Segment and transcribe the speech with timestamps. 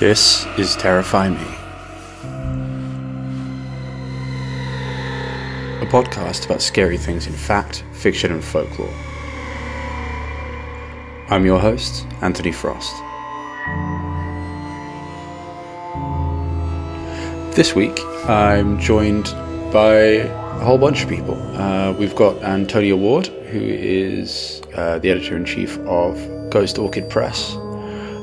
[0.00, 1.36] This is Terrify Me,
[5.82, 8.88] a podcast about scary things in fact, fiction, and folklore.
[11.28, 12.96] I'm your host, Anthony Frost.
[17.54, 19.24] This week, I'm joined
[19.70, 21.34] by a whole bunch of people.
[21.58, 26.16] Uh, we've got Antonia Ward, who is uh, the editor in chief of
[26.48, 27.54] Ghost Orchid Press.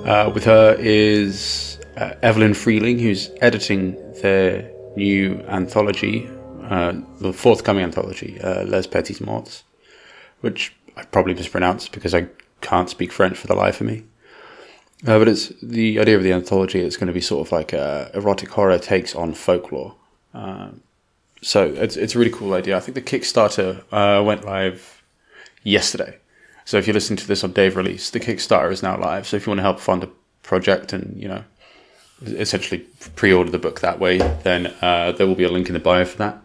[0.08, 6.30] Uh, with her is uh, Evelyn Freeling, who's editing their new anthology,
[6.64, 9.66] uh, the forthcoming anthology, uh, Les Petites Morts,
[10.40, 12.30] which I probably mispronounced because I
[12.62, 14.06] can't speak French for the life of me.
[15.06, 16.80] Uh, but it's the idea of the anthology.
[16.80, 19.96] It's going to be sort of like a erotic horror takes on folklore.
[20.34, 20.70] Uh,
[21.42, 22.78] so it's it's a really cool idea.
[22.78, 25.04] I think the Kickstarter uh, went live
[25.64, 26.18] yesterday.
[26.68, 29.26] So if you're listening to this on day of release, the Kickstarter is now live.
[29.26, 30.10] So if you want to help fund a
[30.44, 31.46] project and you know
[32.22, 32.80] essentially
[33.16, 36.04] pre-order the book that way, then uh, there will be a link in the bio
[36.04, 36.42] for that.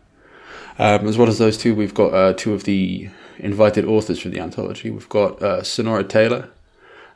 [0.78, 4.30] Um, as well as those two, we've got uh, two of the invited authors from
[4.30, 4.90] the anthology.
[4.90, 6.50] We've got uh, Sonora Taylor,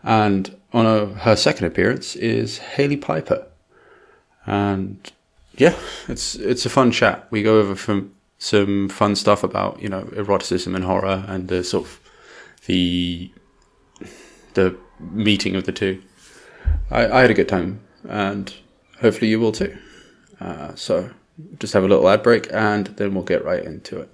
[0.03, 3.47] and on a, her second appearance is Hailey Piper.
[4.47, 5.13] And
[5.57, 5.77] yeah,
[6.09, 7.29] it's it's a fun chat.
[7.31, 11.63] We go over from some fun stuff about you know eroticism and horror and the
[11.63, 12.01] sort of
[12.67, 13.31] the
[14.55, 16.03] the meeting of the two.
[16.91, 18.53] I, I had a good time, and
[19.01, 19.77] hopefully you will too.
[20.41, 21.11] Uh, so
[21.59, 24.11] just have a little ad break, and then we'll get right into it.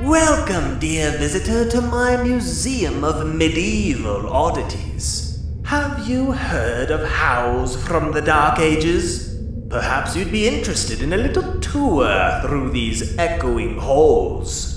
[0.00, 5.40] Welcome, dear visitor, to my Museum of Medieval Oddities.
[5.66, 9.38] Have you heard of Howls from the Dark Ages?
[9.70, 14.73] Perhaps you'd be interested in a little tour through these echoing halls.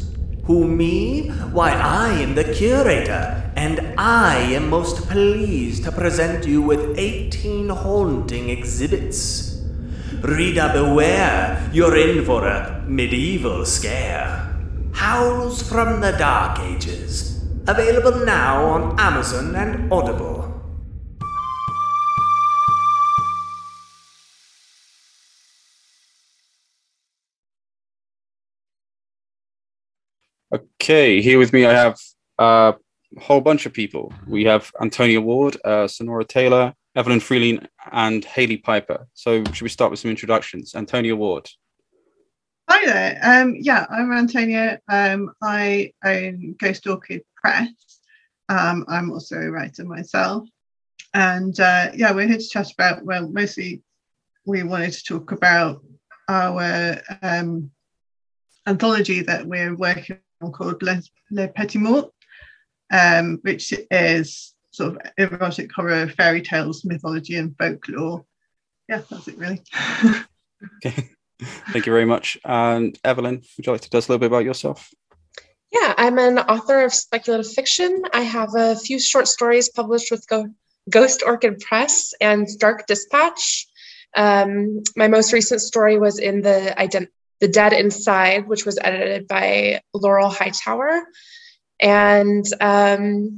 [0.47, 1.27] Who, me?
[1.51, 7.67] Why, I am the curator, and I am most pleased to present you with 18
[7.67, 9.61] haunting exhibits.
[10.21, 14.55] Reader, beware, you're in for a medieval scare.
[14.93, 17.43] Howls from the Dark Ages.
[17.67, 20.36] Available now on Amazon and Audible.
[30.89, 31.99] Okay, here with me I have
[32.39, 32.73] a
[33.19, 34.13] whole bunch of people.
[34.25, 39.05] We have Antonia Ward, uh, Sonora Taylor, Evelyn Freeling, and Hailey Piper.
[39.13, 40.75] So should we start with some introductions?
[40.75, 41.49] Antonia Ward.
[42.69, 43.19] Hi there.
[43.21, 44.79] Um, yeah, I'm Antonia.
[44.87, 47.67] Um, I own Ghost Orchid Press.
[48.47, 50.47] Um, I'm also a writer myself.
[51.13, 53.81] And uh, yeah, we're here to chat about, well, mostly
[54.45, 55.83] we wanted to talk about
[56.29, 57.71] our um,
[58.65, 62.11] anthology that we're working called Les, Les Petites Morts,
[62.91, 68.25] um, which is sort of erotic horror, fairy tales, mythology, and folklore.
[68.87, 69.61] Yeah, that's it really.
[70.85, 71.09] okay.
[71.71, 72.37] Thank you very much.
[72.45, 74.89] And Evelyn, would you like to tell us a little bit about yourself?
[75.71, 78.03] Yeah, I'm an author of speculative fiction.
[78.13, 80.53] I have a few short stories published with Go-
[80.89, 83.67] Ghost Orchid Press and Dark Dispatch.
[84.15, 87.09] Um, my most recent story was in the ident-
[87.39, 91.03] the Dead Inside, which was edited by Laurel Hightower.
[91.79, 93.37] And um,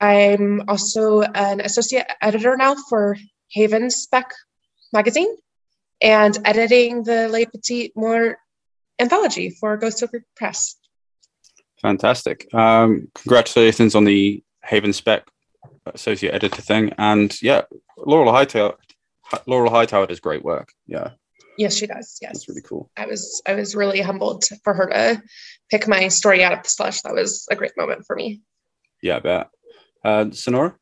[0.00, 3.16] I'm also an associate editor now for
[3.48, 4.32] Haven Spec
[4.92, 5.36] magazine
[6.00, 8.40] and editing the Les Petites Morts
[8.98, 10.76] anthology for Ghost Orchid Press.
[11.80, 12.52] Fantastic.
[12.54, 15.26] Um, congratulations on the Haven Spec
[15.94, 16.92] associate editor thing.
[16.98, 17.62] And yeah,
[17.96, 18.76] Laurel Hightower,
[19.46, 20.72] Laurel Hightower does great work.
[20.86, 21.10] Yeah.
[21.56, 22.18] Yes, she does.
[22.22, 22.90] Yes, that's really cool.
[22.96, 25.22] I was I was really humbled for her to
[25.70, 27.02] pick my story out of the slush.
[27.02, 28.42] That was a great moment for me.
[29.02, 29.48] Yeah, I bet.
[30.04, 30.76] Uh, Sonora.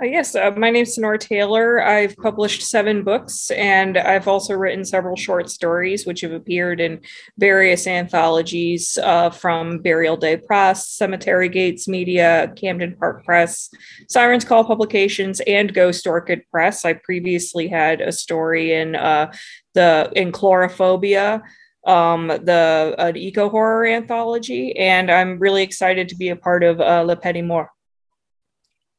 [0.00, 1.82] Uh, yes, uh, my name's Sonora Taylor.
[1.82, 7.00] I've published seven books and I've also written several short stories, which have appeared in
[7.38, 13.70] various anthologies uh, from Burial Day Press, Cemetery Gates Media, Camden Park Press,
[14.08, 16.84] Sirens Call Publications, and Ghost Orchid Press.
[16.84, 19.32] I previously had a story in uh,
[19.74, 21.42] the in Chlorophobia
[21.84, 26.80] um the an eco horror anthology and i'm really excited to be a part of
[26.80, 27.70] uh, le petit mort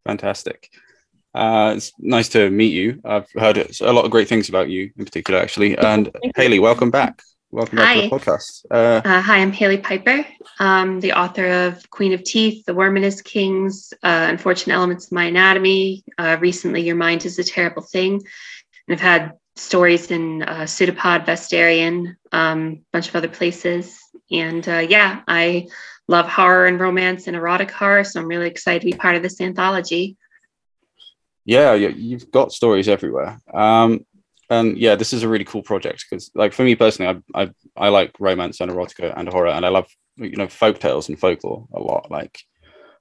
[0.06, 0.70] fantastic
[1.34, 3.02] uh, it's nice to meet you.
[3.04, 5.76] I've heard a lot of great things about you in particular, actually.
[5.78, 7.22] And Hailey, welcome back.
[7.50, 8.02] Welcome back hi.
[8.02, 8.66] to the podcast.
[8.72, 10.26] Uh, uh, hi, I'm Hailey Piper,
[10.60, 15.06] um, the author of Queen of Teeth, The Worm and His Kings, uh, Unfortunate Elements
[15.06, 16.04] of My Anatomy.
[16.18, 18.14] Uh, recently, Your Mind is a Terrible Thing.
[18.88, 24.00] And I've had stories in uh, Pseudopod, Vastarien, a um, bunch of other places.
[24.32, 25.68] And uh, yeah, I
[26.08, 28.04] love horror and romance and erotic horror.
[28.04, 30.18] So I'm really excited to be part of this anthology.
[31.46, 33.40] Yeah, you've got stories everywhere.
[33.54, 34.06] Um,
[34.50, 37.52] and yeah, this is a really cool project because, like, for me personally, I, I
[37.76, 41.20] I like romance and erotica and horror, and I love you know folk tales and
[41.20, 42.12] folklore a lot.
[42.12, 42.40] Like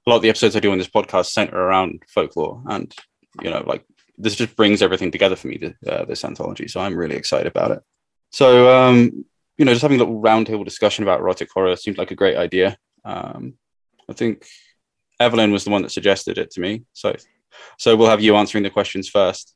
[0.05, 2.93] a lot of the episodes I do on this podcast center around folklore, and
[3.41, 3.85] you know, like
[4.17, 5.73] this just brings everything together for me.
[5.87, 7.83] Uh, this anthology, so I'm really excited about it.
[8.31, 9.25] So, um,
[9.57, 12.37] you know, just having a little roundtable discussion about erotic horror seemed like a great
[12.37, 12.77] idea.
[13.05, 13.55] Um,
[14.09, 14.45] I think
[15.19, 16.83] Evelyn was the one that suggested it to me.
[16.93, 17.15] So,
[17.77, 19.55] so we'll have you answering the questions first.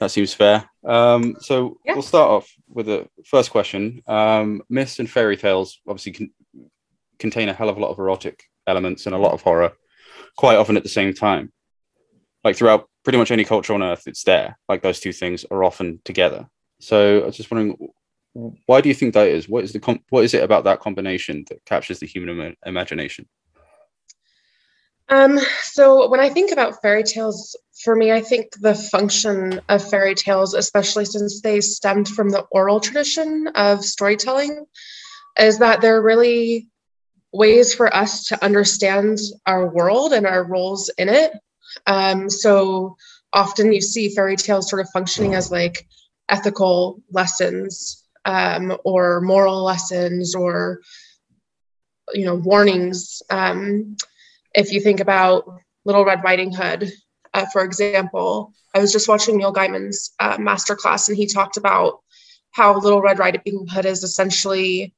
[0.00, 0.68] that seems fair.
[0.84, 1.92] Um, so yeah.
[1.92, 4.02] we'll start off with the first question.
[4.06, 6.30] Um, myths and fairy tales obviously can,
[7.18, 9.72] contain a hell of a lot of erotic elements and a lot of horror,
[10.36, 11.52] quite often at the same time.
[12.42, 14.58] Like throughout pretty much any culture on earth, it's there.
[14.68, 16.48] Like those two things are often together.
[16.80, 17.76] So I was just wondering,
[18.32, 19.48] why do you think that is?
[19.48, 22.56] What is the com- what is it about that combination that captures the human Im-
[22.64, 23.28] imagination?
[25.08, 29.88] Um, so when I think about fairy tales, for me, I think the function of
[29.88, 34.64] fairy tales, especially since they stemmed from the oral tradition of storytelling,
[35.38, 36.68] is that they're really
[37.32, 41.32] ways for us to understand our world and our roles in it.
[41.86, 42.96] Um, so
[43.32, 45.86] often you see fairy tales sort of functioning as like
[46.28, 50.80] ethical lessons um, or moral lessons or
[52.12, 53.22] you know warnings.
[53.30, 53.96] Um,
[54.54, 55.44] if you think about
[55.84, 56.90] little red riding hood
[57.34, 62.00] uh, for example i was just watching neil gaiman's uh, masterclass and he talked about
[62.52, 64.94] how little red riding hood is essentially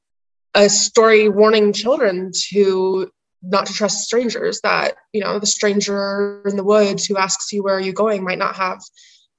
[0.55, 3.09] a story warning children to
[3.41, 7.63] not to trust strangers that you know the stranger in the woods who asks you
[7.63, 8.23] where are you going?
[8.23, 8.81] might not have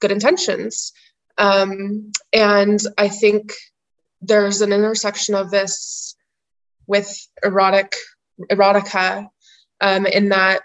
[0.01, 0.93] good intentions.
[1.39, 3.55] Um, and I think
[4.27, 6.17] there's an intersection of this
[6.87, 7.97] with erotic
[8.51, 9.29] erotica
[9.81, 10.63] um, in that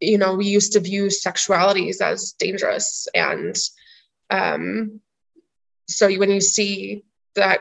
[0.00, 3.56] you know we used to view sexualities as dangerous and
[4.30, 5.00] um,
[5.88, 7.04] so when you see
[7.34, 7.60] that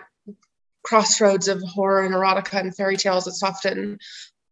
[0.84, 3.98] crossroads of horror and erotica and fairy tales it's often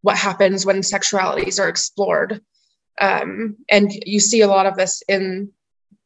[0.01, 2.42] what happens when sexualities are explored
[3.01, 5.51] um, and you see a lot of this in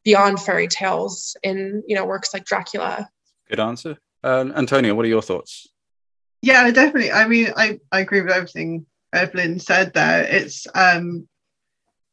[0.04, 3.10] beyond fairy tales in you know works like Dracula.
[3.50, 3.98] Good answer,
[4.28, 4.94] uh, Antonia.
[4.94, 5.68] What are your thoughts?
[6.42, 7.12] Yeah, definitely.
[7.12, 10.24] I mean, I, I agree with everything Evelyn said there.
[10.24, 11.28] It's um,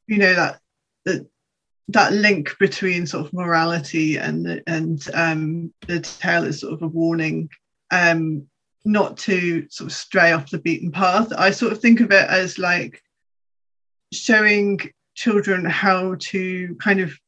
[0.07, 0.61] you know that
[1.05, 1.27] that
[1.89, 6.89] that link between sort of morality and and um, the tale is sort of a
[6.89, 7.51] warning
[7.91, 8.47] um,
[8.85, 11.33] not to sort of stray off the beaten path.
[11.37, 13.03] I sort of think of it as like
[14.13, 14.81] showing
[15.15, 17.19] children how to kind of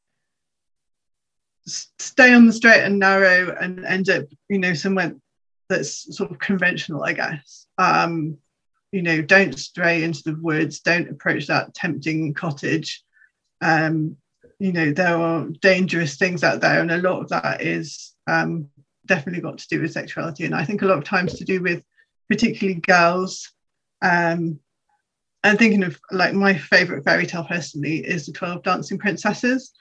[1.67, 5.15] stay on the straight and narrow and end up, you know, somewhere
[5.69, 7.67] that's sort of conventional, I guess.
[7.79, 8.39] Um,
[8.93, 13.03] you know, don't stray into the woods, don't approach that tempting cottage.
[13.61, 14.17] Um,
[14.59, 18.69] you know, there are dangerous things out there, and a lot of that is um,
[19.05, 21.61] definitely got to do with sexuality, and I think a lot of times to do
[21.61, 21.83] with
[22.29, 23.53] particularly girls.
[24.03, 24.61] Um,
[25.45, 29.73] I'm thinking of like my favorite fairy tale personally is the 12 Dancing Princesses.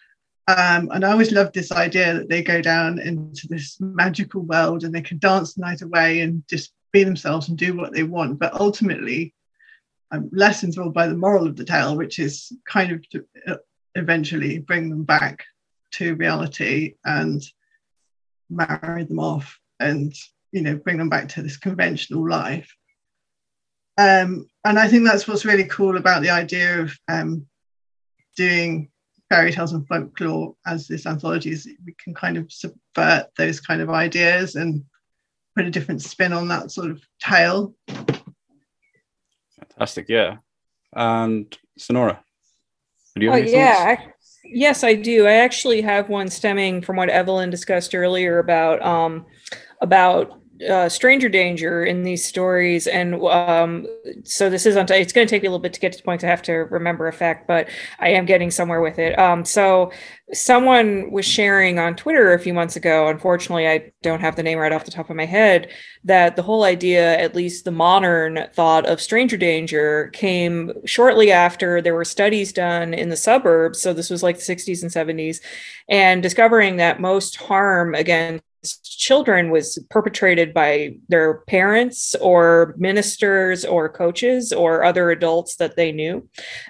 [0.47, 4.83] Um, and I always loved this idea that they go down into this magical world
[4.83, 8.03] and they can dance the night away and just be themselves and do what they
[8.03, 8.37] want.
[8.37, 9.33] But ultimately,
[10.11, 13.55] I'm less enthralled by the moral of the tale, which is kind of to uh,
[13.95, 15.43] eventually bring them back
[15.93, 17.41] to reality and
[18.49, 20.13] marry them off and
[20.51, 22.71] you know bring them back to this conventional life.
[23.97, 27.47] Um, and I think that's what's really cool about the idea of um,
[28.35, 28.89] doing
[29.29, 33.81] fairy tales and folklore as this anthology is we can kind of subvert those kind
[33.81, 34.83] of ideas and
[35.55, 37.73] put a different spin on that sort of tale.
[39.57, 40.37] Fantastic, yeah.
[40.93, 42.23] And Sonora,
[43.15, 44.13] do you have oh, yeah, I,
[44.43, 45.25] yes, I do.
[45.25, 49.25] I actually have one stemming from what Evelyn discussed earlier about um,
[49.81, 50.39] about
[50.69, 53.85] uh, stranger danger in these stories and um,
[54.23, 56.03] so this isn't it's going to take me a little bit to get to the
[56.03, 57.67] point i have to remember a fact but
[57.99, 59.17] i am getting somewhere with it.
[59.19, 59.91] Um, so
[60.31, 64.57] someone was sharing on twitter a few months ago unfortunately i don't have the name
[64.57, 65.69] right off the top of my head
[66.05, 71.81] that the whole idea at least the modern thought of stranger danger came shortly after
[71.81, 75.41] there were studies done in the suburbs so this was like the 60s and 70s
[75.89, 78.44] and discovering that most harm against
[78.83, 85.91] children was perpetrated by their parents or ministers or coaches or other adults that they
[85.91, 86.27] knew,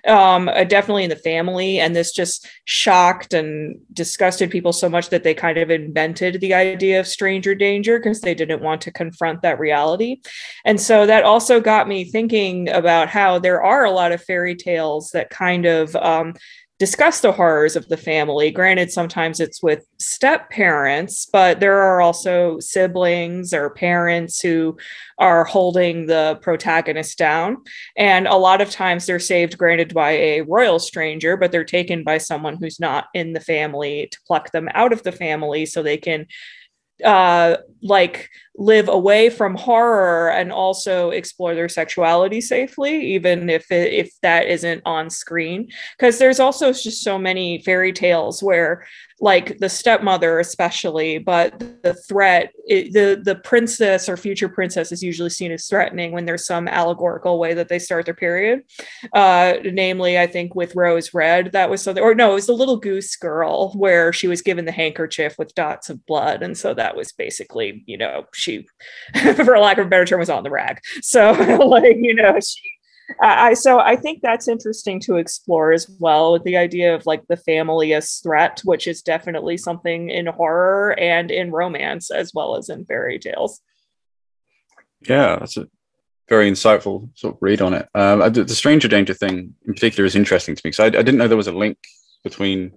[0.07, 1.79] um, uh, definitely in the family.
[1.79, 6.53] And this just shocked and disgusted people so much that they kind of invented the
[6.53, 10.21] idea of stranger danger because they didn't want to confront that reality.
[10.65, 14.55] And so that also got me thinking about how there are a lot of fairy
[14.55, 16.33] tales that kind of um,
[16.77, 18.51] discuss the horrors of the family.
[18.51, 24.77] Granted, sometimes it's with step parents, but there are also siblings or parents who
[25.17, 27.57] are holding the protagonist down.
[27.95, 32.03] And a lot of times they're saved, granted, by a royal stranger, but they're taken
[32.03, 35.81] by someone who's not in the family to pluck them out of the family so
[35.81, 36.27] they can
[37.03, 43.93] uh like live away from horror and also explore their sexuality safely even if it,
[43.93, 45.69] if that isn't on screen.
[45.97, 48.85] Because there's also just so many fairy tales where
[49.21, 55.01] like the stepmother especially but the threat it, the the princess or future princess is
[55.01, 58.61] usually seen as threatening when there's some allegorical way that they start their period.
[59.13, 62.53] Uh namely i think with rose red that was something or no it was the
[62.53, 66.73] little goose girl where she was given the handkerchief with dots of blood and so
[66.73, 68.67] that was basically you know she
[69.35, 71.31] for lack of a better term was on the rag so
[71.65, 72.61] like you know she
[73.21, 76.33] I so I think that's interesting to explore as well.
[76.33, 80.97] with The idea of like the family as threat, which is definitely something in horror
[80.99, 83.61] and in romance as well as in fairy tales.
[85.07, 85.67] Yeah, that's a
[86.27, 87.87] very insightful sort of read on it.
[87.93, 91.17] Um, the, stranger danger thing in particular is interesting to me because I, I, didn't
[91.17, 91.77] know there was a link
[92.23, 92.71] between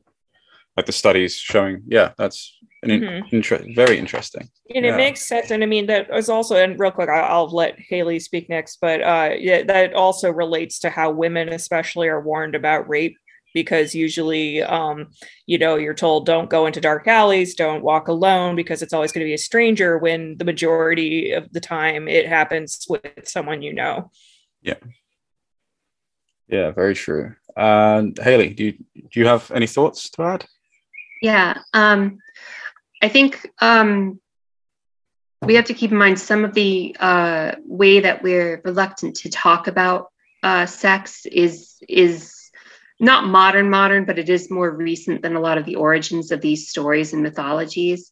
[0.78, 1.82] like the studies showing.
[1.88, 3.34] Yeah, that's an mm-hmm.
[3.34, 4.48] inter- very interesting.
[4.72, 4.94] And yeah.
[4.94, 5.50] it makes sense.
[5.50, 8.78] And I mean, that is also, and real quick, I'll, I'll let Hailey speak next,
[8.80, 13.16] but uh, yeah, that also relates to how women, especially, are warned about rape
[13.54, 15.08] because usually, um,
[15.46, 19.10] you know, you're told don't go into dark alleys, don't walk alone because it's always
[19.10, 23.62] going to be a stranger when the majority of the time it happens with someone
[23.62, 24.12] you know.
[24.62, 24.78] Yeah.
[26.46, 27.34] Yeah, very true.
[27.56, 30.46] And Hailey, do you, do you have any thoughts to add?
[31.20, 31.58] Yeah.
[31.72, 32.18] Um,
[33.02, 34.20] I think um,
[35.42, 39.30] we have to keep in mind some of the uh, way that we're reluctant to
[39.30, 40.08] talk about
[40.42, 42.34] uh, sex is is
[43.00, 46.40] not modern modern, but it is more recent than a lot of the origins of
[46.40, 48.10] these stories and mythologies.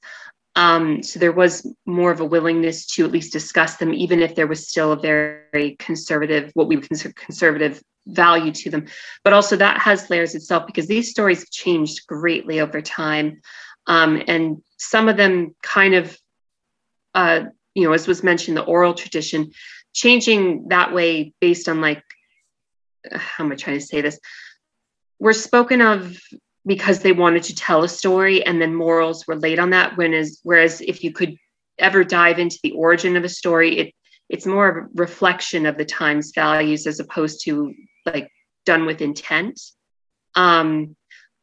[0.56, 4.34] Um, so there was more of a willingness to at least discuss them, even if
[4.34, 8.86] there was still a very conservative, what we would consider conservative value to them.
[9.22, 13.42] But also that has layers itself because these stories have changed greatly over time.
[13.86, 16.16] Um, and some of them kind of,
[17.14, 17.44] uh,
[17.74, 19.50] you know, as was mentioned, the oral tradition,
[19.92, 22.02] changing that way based on like,
[23.12, 24.18] how am I trying to say this?
[25.18, 26.18] Were spoken of
[26.66, 29.96] because they wanted to tell a story and then morals were laid on that.
[29.96, 31.36] When is, whereas if you could
[31.78, 33.94] ever dive into the origin of a story, it
[34.28, 37.72] it's more of a reflection of the time's values as opposed to
[38.04, 38.28] like
[38.64, 39.60] done with intent.
[40.34, 40.96] Um,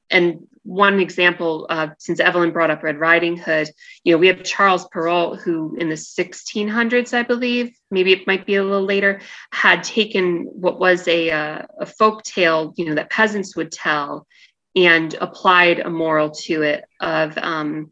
[0.10, 3.70] and one example, uh, since Evelyn brought up Red Riding Hood,
[4.04, 8.46] you know, we have Charles Perrault, who in the 1600s, I believe, maybe it might
[8.46, 12.96] be a little later, had taken what was a, uh, a folk tale, you know,
[12.96, 14.28] that peasants would tell
[14.76, 17.92] and applied a moral to it of, um,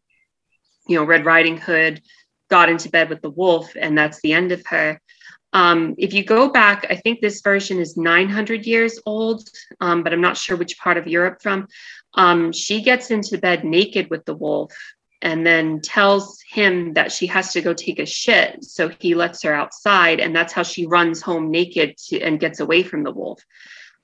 [0.88, 2.02] you know, Red Riding Hood
[2.50, 5.00] got into bed with the wolf, and that's the end of her.
[5.54, 9.48] Um, if you go back, I think this version is 900 years old,
[9.80, 11.68] um, but I'm not sure which part of Europe from.
[12.14, 14.74] Um, she gets into bed naked with the wolf
[15.22, 18.64] and then tells him that she has to go take a shit.
[18.64, 22.60] So he lets her outside, and that's how she runs home naked to, and gets
[22.60, 23.44] away from the wolf.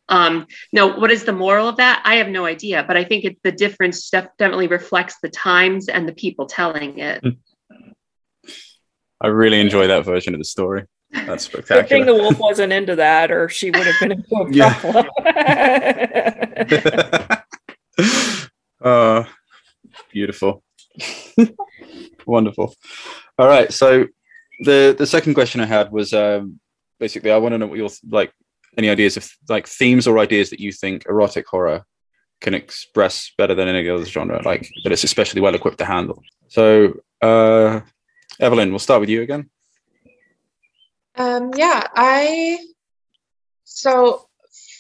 [0.10, 2.02] Um, now, what is the moral of that?
[2.06, 6.08] I have no idea, but I think it, the difference definitely reflects the times and
[6.08, 7.24] the people telling it.
[9.20, 10.86] I really enjoy that version of the story.
[11.12, 11.82] That's spectacular.
[11.84, 14.52] Good thing the wolf wasn't into that, or she would have been into a
[17.32, 17.38] yeah.
[18.88, 19.24] uh,
[20.12, 20.64] beautiful.
[22.26, 22.76] Wonderful.
[23.38, 23.72] All right.
[23.72, 24.08] So
[24.60, 26.60] the the second question I had was um,
[27.00, 28.34] basically I want to know what your like
[28.78, 31.84] any ideas of like themes or ideas that you think erotic horror
[32.40, 36.22] can express better than any other genre, like that it's especially well equipped to handle.
[36.48, 37.82] So uh,
[38.40, 39.50] Evelyn, we'll start with you again.
[41.16, 42.60] Um, yeah, I
[43.64, 44.28] so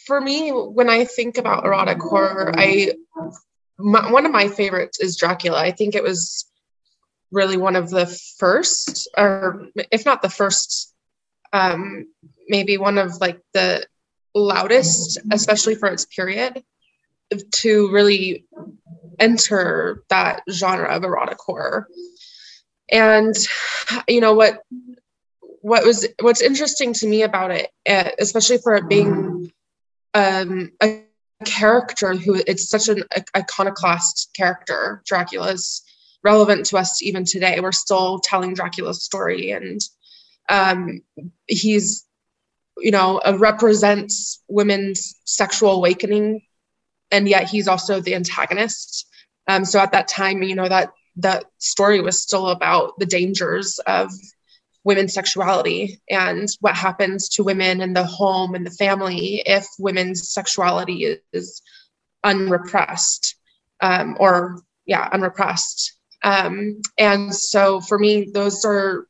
[0.06, 2.94] for me, when I think about erotic horror, I
[3.78, 5.60] my, one of my favorites is Dracula.
[5.60, 6.46] I think it was
[7.32, 8.06] really one of the
[8.38, 10.94] first, or if not the first,
[11.58, 12.08] um,
[12.48, 13.86] maybe one of like the
[14.36, 16.64] loudest, especially for its period,
[17.52, 18.46] to really
[19.20, 21.88] enter that genre of erotic horror.
[22.92, 23.36] And
[24.08, 24.62] you know what
[25.62, 29.52] what was what's interesting to me about it, eh, especially for it being
[30.14, 31.02] um, a
[31.46, 33.04] character who it's such an
[33.36, 35.84] iconoclast character, Dracula's
[36.24, 37.60] relevant to us even today.
[37.60, 39.82] We're still telling Dracula's story, and
[40.50, 41.02] um,
[41.48, 42.06] he's
[42.78, 46.42] you know uh, represents women's sexual awakening
[47.12, 49.08] and yet he's also the antagonist.
[49.48, 53.80] Um, so at that time, you know that that story was still about the dangers
[53.88, 54.12] of
[54.84, 60.32] women's sexuality and what happens to women in the home and the family if women's
[60.32, 61.62] sexuality is
[62.24, 63.36] unrepressed
[63.82, 69.08] um, or yeah unrepressed um, and so for me those are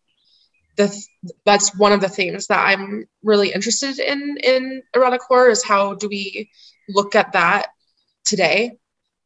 [0.78, 1.06] the
[1.46, 5.94] that's one of the themes that i'm really interested in in erotic horror is how
[5.96, 6.50] do we
[6.90, 7.68] look at that
[8.24, 8.72] today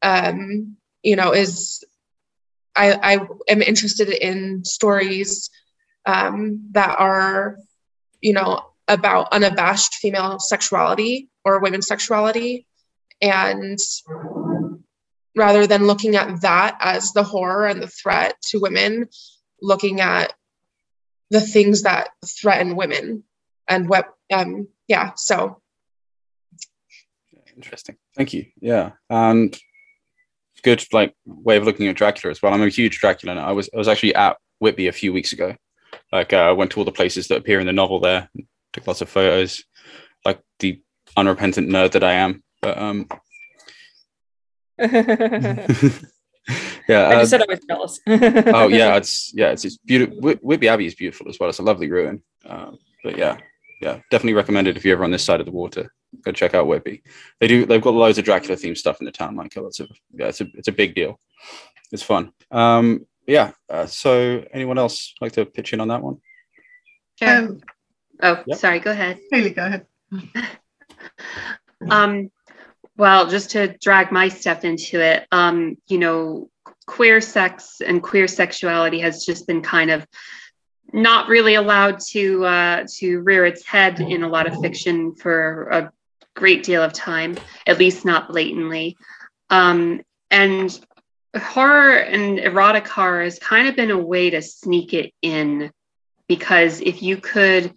[0.02, 1.84] um, you know is
[2.76, 5.50] I, I am interested in stories
[6.06, 7.58] um, that are,
[8.22, 12.66] you know, about unabashed female sexuality or women's sexuality.
[13.22, 13.78] And
[15.36, 19.08] rather than looking at that as the horror and the threat to women,
[19.62, 20.34] looking at
[21.32, 23.24] the things that threaten women
[23.68, 25.62] and what, um, yeah, so.
[27.56, 27.96] Interesting.
[28.16, 28.46] Thank you.
[28.60, 28.92] Yeah.
[29.10, 29.58] And
[30.64, 32.54] good like way of looking at Dracula as well.
[32.54, 33.36] I'm a huge Dracula.
[33.36, 35.56] I was I was actually at Whitby a few weeks ago.
[36.12, 38.30] Like uh, went to all the places that appear in the novel there,
[38.74, 39.64] took lots of photos,
[40.26, 40.82] like the
[41.16, 42.44] unrepentant nerd that I am.
[42.62, 43.08] But um,
[46.88, 48.00] yeah, I just uh, said I was jealous.
[48.54, 50.18] oh yeah, it's yeah, it's, it's beautiful.
[50.42, 51.50] Whitby Abbey is beautiful as well.
[51.50, 52.22] It's a lovely ruin.
[52.46, 52.72] Uh,
[53.04, 53.38] but yeah,
[53.82, 55.92] yeah, definitely recommend it if you're ever on this side of the water
[56.24, 57.04] go check out Whitby.
[57.40, 57.66] They do.
[57.66, 59.68] They've got loads of Dracula themed stuff in the town, Michael.
[59.68, 61.20] It's a yeah, it's a it's a big deal.
[61.92, 62.32] It's fun.
[62.52, 63.52] Um, yeah.
[63.70, 66.18] Uh, so, anyone else like to pitch in on that one?
[67.16, 67.38] Sure.
[67.38, 67.62] Um,
[68.22, 68.58] oh, yep.
[68.58, 68.80] sorry.
[68.80, 69.20] Go ahead.
[69.32, 69.86] Hailey, go ahead.
[71.90, 72.32] um,
[72.98, 76.50] well, just to drag my stuff into it, um, you know,
[76.92, 80.06] queer sex and queer sexuality has just been kind of
[80.92, 85.70] not really allowed to uh, to rear its head in a lot of fiction for
[85.72, 85.92] a
[86.36, 88.98] great deal of time, at least not blatantly.
[89.50, 90.86] Um, and
[91.40, 95.72] horror and erotic horror has kind of been a way to sneak it in
[96.28, 97.74] because if you could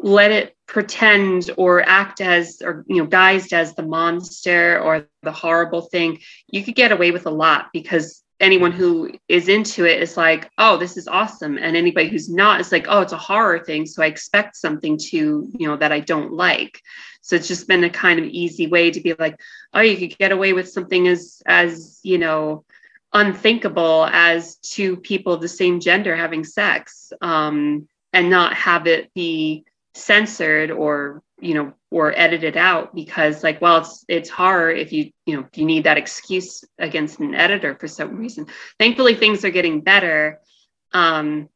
[0.00, 5.32] let it pretend or act as or you know guised as the monster or the
[5.32, 6.18] horrible thing
[6.50, 10.50] you could get away with a lot because anyone who is into it is like,
[10.58, 11.56] oh, this is awesome.
[11.56, 13.86] And anybody who's not is like, oh, it's a horror thing.
[13.86, 16.82] So I expect something to, you know, that I don't like.
[17.22, 19.40] So it's just been a kind of easy way to be like,
[19.72, 22.64] oh, you could get away with something as, as, you know,
[23.12, 29.12] unthinkable as two people of the same gender having sex um, and not have it
[29.14, 34.78] be censored or you know or edit it out because like well it's it's hard
[34.78, 38.46] if you you know you need that excuse against an editor for some reason.
[38.78, 40.40] Thankfully things are getting better.
[40.92, 41.48] Um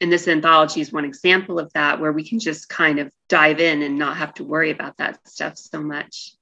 [0.00, 3.60] and this anthology is one example of that where we can just kind of dive
[3.60, 6.34] in and not have to worry about that stuff so much.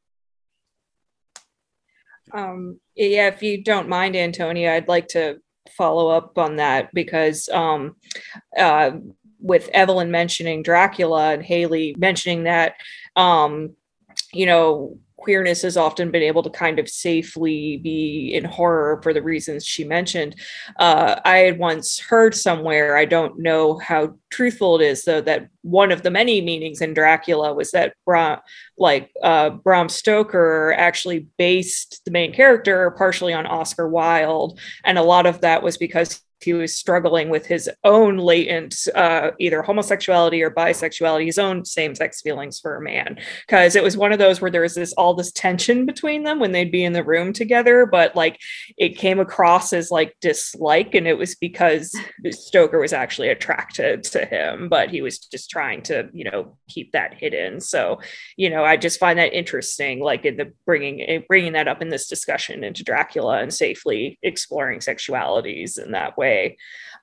[2.32, 5.38] Um yeah if you don't mind antonia i'd like to
[5.70, 7.96] follow up on that because um
[8.56, 8.90] uh
[9.42, 12.74] with Evelyn mentioning Dracula and Hailey mentioning that,
[13.16, 13.74] um,
[14.32, 19.14] you know, queerness has often been able to kind of safely be in horror for
[19.14, 20.34] the reasons she mentioned.
[20.78, 25.48] Uh, I had once heard somewhere, I don't know how truthful it is, though, that
[25.62, 27.94] one of the many meanings in Dracula was that
[28.76, 35.02] like uh, Bram Stoker actually based the main character partially on Oscar Wilde, and a
[35.02, 40.42] lot of that was because he was struggling with his own latent uh, either homosexuality
[40.42, 43.18] or bisexuality his own same-sex feelings for a man.
[43.46, 46.38] Because it was one of those where there was this all this tension between them
[46.38, 48.38] when they'd be in the room together but like
[48.76, 51.96] it came across as like dislike and it was because
[52.30, 56.92] stoker was actually attracted to him but he was just trying to you know keep
[56.92, 57.60] that hidden.
[57.60, 58.00] So
[58.36, 61.88] you know i just find that interesting like in the bringing bringing that up in
[61.88, 66.56] this discussion into dracula and safely exploring sexualities in that way way.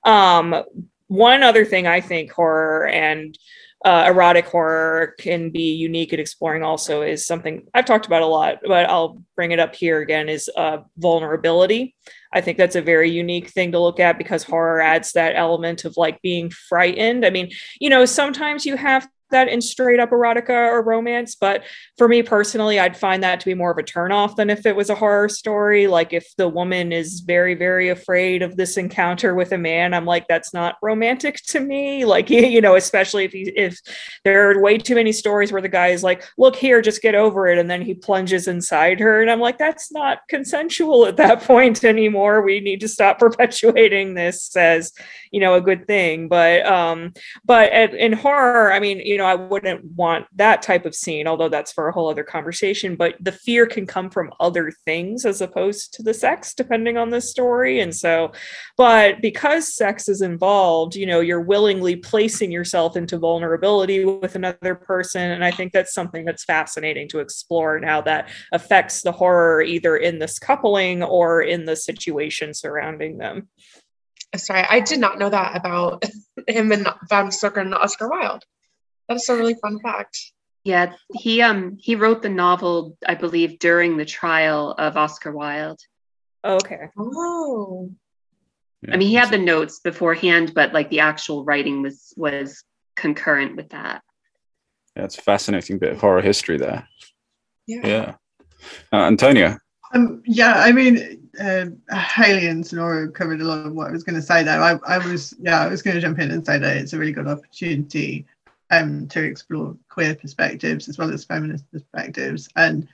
[0.04, 0.62] Um,
[1.08, 3.36] one other thing I think horror and
[3.84, 8.26] uh, erotic horror can be unique at exploring also is something I've talked about a
[8.26, 11.94] lot, but I'll bring it up here again is uh, vulnerability.
[12.32, 15.84] I think that's a very unique thing to look at because horror adds that element
[15.86, 17.24] of like being frightened.
[17.24, 21.34] I mean, you know, sometimes you have that in straight up erotica or romance.
[21.34, 21.64] But
[21.96, 24.76] for me personally, I'd find that to be more of a turnoff than if it
[24.76, 25.86] was a horror story.
[25.86, 30.06] Like if the woman is very, very afraid of this encounter with a man, I'm
[30.06, 32.04] like, that's not romantic to me.
[32.04, 33.78] Like, you know, especially if he, if
[34.24, 37.14] there are way too many stories where the guy is like, look here, just get
[37.14, 37.58] over it.
[37.58, 39.20] And then he plunges inside her.
[39.20, 42.42] And I'm like, that's not consensual at that point anymore.
[42.42, 44.92] We need to stop perpetuating this as,
[45.30, 46.28] you know, a good thing.
[46.28, 47.12] But, um,
[47.44, 50.94] but at, in horror, I mean, you know, know, I wouldn't want that type of
[50.94, 52.96] scene, although that's for a whole other conversation.
[52.96, 57.10] But the fear can come from other things as opposed to the sex, depending on
[57.10, 57.80] the story.
[57.80, 58.32] And so,
[58.76, 64.74] but because sex is involved, you know, you're willingly placing yourself into vulnerability with another
[64.74, 65.30] person.
[65.30, 69.62] And I think that's something that's fascinating to explore and how that affects the horror
[69.62, 73.48] either in this coupling or in the situation surrounding them.
[74.36, 76.04] Sorry, I did not know that about
[76.46, 78.44] him and Bram Stoker and Oscar Wilde.
[79.10, 80.32] That's a really fun fact.
[80.62, 85.80] Yeah, he um he wrote the novel, I believe, during the trial of Oscar Wilde.
[86.44, 86.88] Okay.
[86.96, 87.90] Oh.
[88.88, 92.62] I mean, he had the notes beforehand, but like the actual writing was was
[92.94, 94.02] concurrent with that.
[94.96, 96.86] Yeah, it's a fascinating bit of horror history there.
[97.66, 97.86] Yeah.
[97.86, 98.14] Yeah.
[98.92, 99.58] Uh, Antonia.
[99.92, 104.04] Um, yeah, I mean, uh, Hailey and Sonora covered a lot of what I was
[104.04, 104.62] going to say there.
[104.62, 106.98] I, I was, yeah, I was going to jump in and say that it's a
[106.98, 108.24] really good opportunity
[108.70, 112.88] um, to explore queer perspectives as well as feminist perspectives, and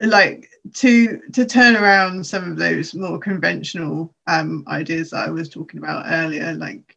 [0.00, 5.48] like to to turn around some of those more conventional um, ideas that I was
[5.48, 6.52] talking about earlier.
[6.54, 6.96] Like,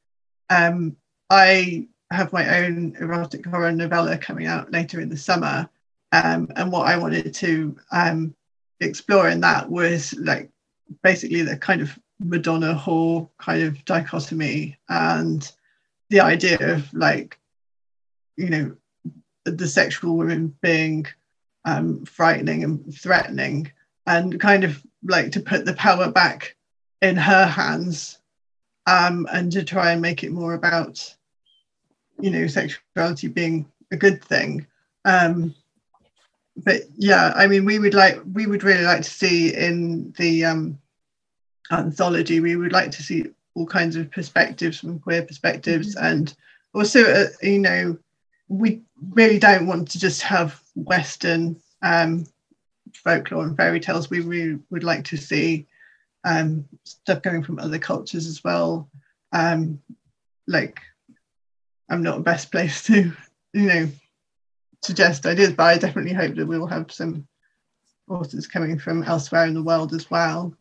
[0.50, 0.96] um,
[1.30, 5.70] I have my own erotic horror novella coming out later in the summer,
[6.12, 8.34] um, and what I wanted to um,
[8.80, 10.50] explore in that was like
[11.04, 15.52] basically the kind of Madonna whore kind of dichotomy and
[16.10, 17.38] the idea of like,
[18.38, 18.76] you know,
[19.44, 21.06] the sexual women being
[21.66, 23.72] um, frightening and threatening,
[24.06, 26.56] and kind of like to put the power back
[27.02, 28.20] in her hands
[28.86, 31.16] um, and to try and make it more about,
[32.20, 34.66] you know, sexuality being a good thing.
[35.06, 35.54] Um,
[36.56, 40.46] but yeah, I mean, we would like, we would really like to see in the
[40.46, 40.80] um,
[41.72, 46.06] anthology, we would like to see all kinds of perspectives from queer perspectives, mm-hmm.
[46.06, 46.36] and
[46.74, 47.98] also, uh, you know,
[48.48, 48.82] we
[49.12, 52.26] really don't want to just have Western um,
[52.94, 54.10] folklore and fairy tales.
[54.10, 55.68] We really would like to see
[56.24, 58.90] um, stuff coming from other cultures as well.
[59.34, 59.82] Um,
[60.48, 60.80] like,
[61.90, 63.12] I'm not the best place to,
[63.54, 63.90] you know,
[64.84, 67.28] suggest ideas, but I definitely hope that we will have some
[68.10, 70.54] authors coming from elsewhere in the world as well.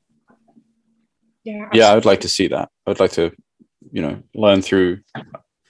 [1.45, 1.69] Yeah.
[1.73, 2.69] Yeah, I would like to see that.
[2.87, 3.33] I would like to,
[3.93, 5.01] you know, learn through,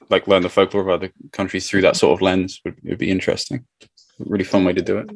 [0.09, 2.61] like, learn the folklore of other countries through that sort of lens.
[2.65, 3.67] Would, would be interesting.
[4.19, 5.11] Really fun way to do it.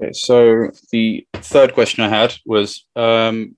[0.00, 3.56] Okay, so the third question I had was um,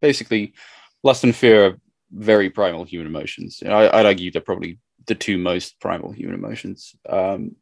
[0.00, 0.54] basically
[1.02, 1.78] lust and fear are
[2.10, 3.62] very primal human emotions.
[3.64, 6.94] I, would argue they're probably the two most primal human emotions.
[7.08, 7.56] Um,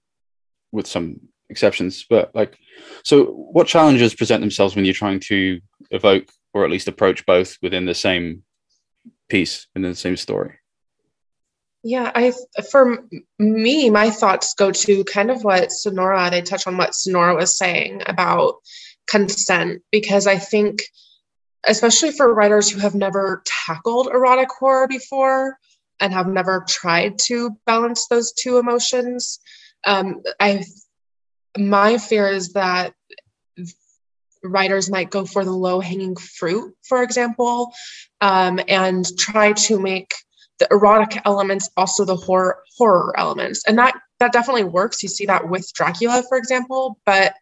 [0.73, 1.21] with some
[1.51, 2.05] exceptions.
[2.09, 2.59] But like,
[3.05, 7.57] so what challenges present themselves when you're trying to evoke or at least approach both
[7.63, 8.43] within the same
[9.29, 10.59] piece in the same story?
[11.85, 12.33] Yeah, I
[12.71, 13.05] for
[13.41, 16.31] me, my thoughts go to kind of what Sonora.
[16.31, 18.55] They touch on what Sonora was saying about
[19.09, 20.83] consent because I think,
[21.67, 25.59] especially for writers who have never tackled erotic horror before
[25.99, 29.41] and have never tried to balance those two emotions,
[29.85, 30.65] um, I
[31.59, 32.95] my fear is that
[34.45, 37.73] writers might go for the low hanging fruit, for example,
[38.21, 40.13] um, and try to make
[40.63, 45.03] the erotic elements also the horror horror elements, and that that definitely works.
[45.03, 47.35] You see that with Dracula, for example, but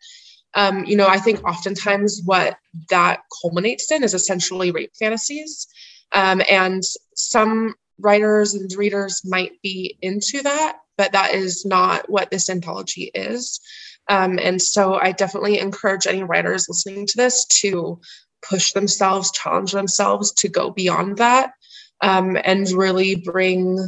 [0.54, 2.56] um, you know, I think oftentimes what
[2.88, 5.66] that culminates in is essentially rape fantasies,
[6.12, 6.82] um, and
[7.14, 13.10] some writers and readers might be into that, but that is not what this anthology
[13.14, 13.60] is.
[14.08, 18.00] Um, and so I definitely encourage any writers listening to this to
[18.42, 21.52] push themselves, challenge themselves to go beyond that
[22.00, 23.78] um, and really bring,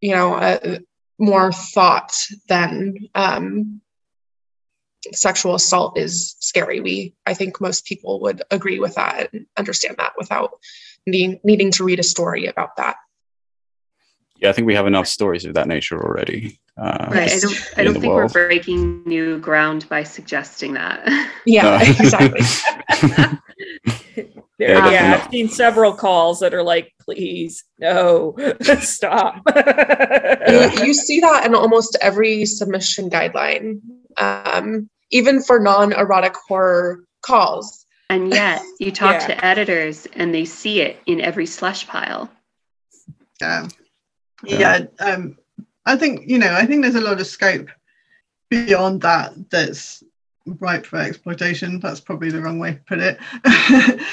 [0.00, 0.80] you know, a,
[1.18, 2.16] more thought
[2.48, 3.80] than um,
[5.12, 6.80] sexual assault is scary.
[6.80, 10.52] We, I think most people would agree with that and understand that without
[11.06, 12.96] needing, needing to read a story about that
[14.40, 16.60] yeah, I think we have enough stories of that nature already.
[16.76, 17.32] Uh, right.
[17.32, 17.72] I don't.
[17.76, 18.32] I don't think world.
[18.34, 21.32] we're breaking new ground by suggesting that.
[21.44, 21.80] Yeah.
[21.82, 22.40] exactly.
[24.58, 28.36] yeah, yeah I've seen several calls that are like, "Please, no,
[28.80, 29.42] stop."
[30.48, 33.80] you, you, see that in almost every submission guideline,
[34.18, 37.86] um, even for non-erotic horror calls.
[38.10, 39.26] And yet, you talk yeah.
[39.26, 42.30] to editors, and they see it in every slush pile.
[43.40, 43.68] Yeah
[44.44, 45.36] yeah um,
[45.86, 47.68] i think you know i think there's a lot of scope
[48.48, 50.02] beyond that that's
[50.60, 53.18] ripe for exploitation that's probably the wrong way to put it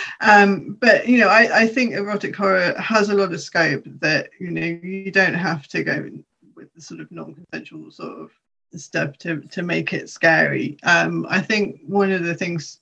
[0.22, 4.30] um, but you know I, I think erotic horror has a lot of scope that
[4.40, 6.10] you know you don't have to go
[6.56, 8.32] with the sort of non-consensual sort of
[8.80, 10.78] stuff to to make it scary.
[10.84, 12.80] Um, I think one of the things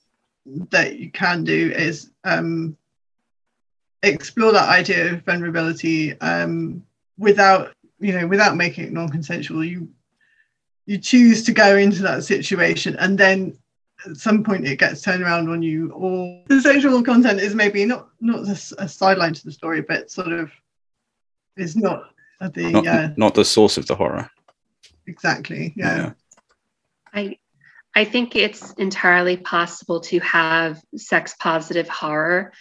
[0.70, 2.76] that you can do is um,
[4.02, 6.84] explore that idea of vulnerability um,
[7.18, 9.64] without you know without making it non-consensual.
[9.64, 9.88] You
[10.86, 13.56] you choose to go into that situation and then
[14.06, 17.84] at some point it gets turned around on you or the sexual content is maybe
[17.84, 20.50] not not a, a sideline to the story but sort of
[21.56, 22.10] is not
[22.52, 24.28] the Not, uh, not the source of the horror.
[25.06, 26.12] exactly yeah.
[27.12, 27.38] I
[27.96, 32.52] I think it's entirely possible to have sex positive horror.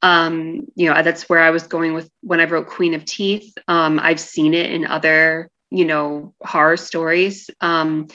[0.00, 3.52] Um, you know, that's where I was going with when I wrote Queen of Teeth.
[3.68, 7.50] Um, I've seen it in other, you know, horror stories.
[7.60, 8.08] Um,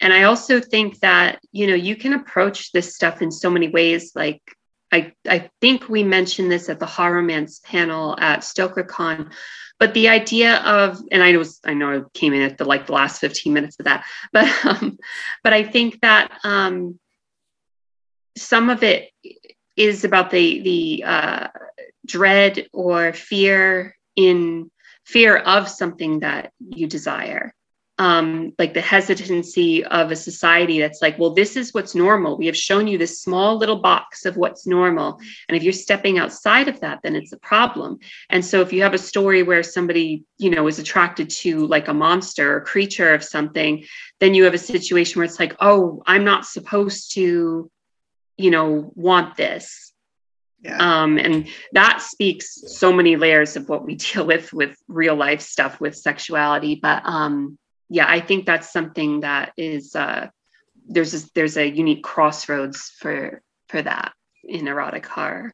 [0.00, 3.68] and I also think that, you know, you can approach this stuff in so many
[3.68, 4.12] ways.
[4.14, 4.42] Like
[4.92, 9.32] I, I think we mentioned this at the Horrormance panel at StokerCon,
[9.78, 12.86] but the idea of, and I was, I know I came in at the like
[12.86, 14.98] the last 15 minutes of that, but um,
[15.42, 16.98] but I think that um,
[18.36, 19.10] some of it
[19.76, 21.48] is about the the uh,
[22.06, 24.70] dread or fear in
[25.04, 27.54] fear of something that you desire
[27.98, 32.36] um, like the hesitancy of a society that's like, well, this is what's normal.
[32.36, 35.20] We have shown you this small little box of what's normal.
[35.48, 37.98] And if you're stepping outside of that, then it's a problem.
[38.30, 41.86] And so if you have a story where somebody, you know, is attracted to like
[41.86, 43.84] a monster or creature of something,
[44.18, 47.70] then you have a situation where it's like, oh, I'm not supposed to,
[48.36, 49.92] you know, want this.
[50.62, 51.02] Yeah.
[51.02, 55.40] Um, and that speaks so many layers of what we deal with with real life
[55.40, 56.76] stuff with sexuality.
[56.76, 60.28] But um, yeah, I think that's something that is uh,
[60.86, 64.12] there's a, there's a unique crossroads for for that
[64.42, 65.52] in erotic horror.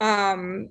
[0.00, 0.68] um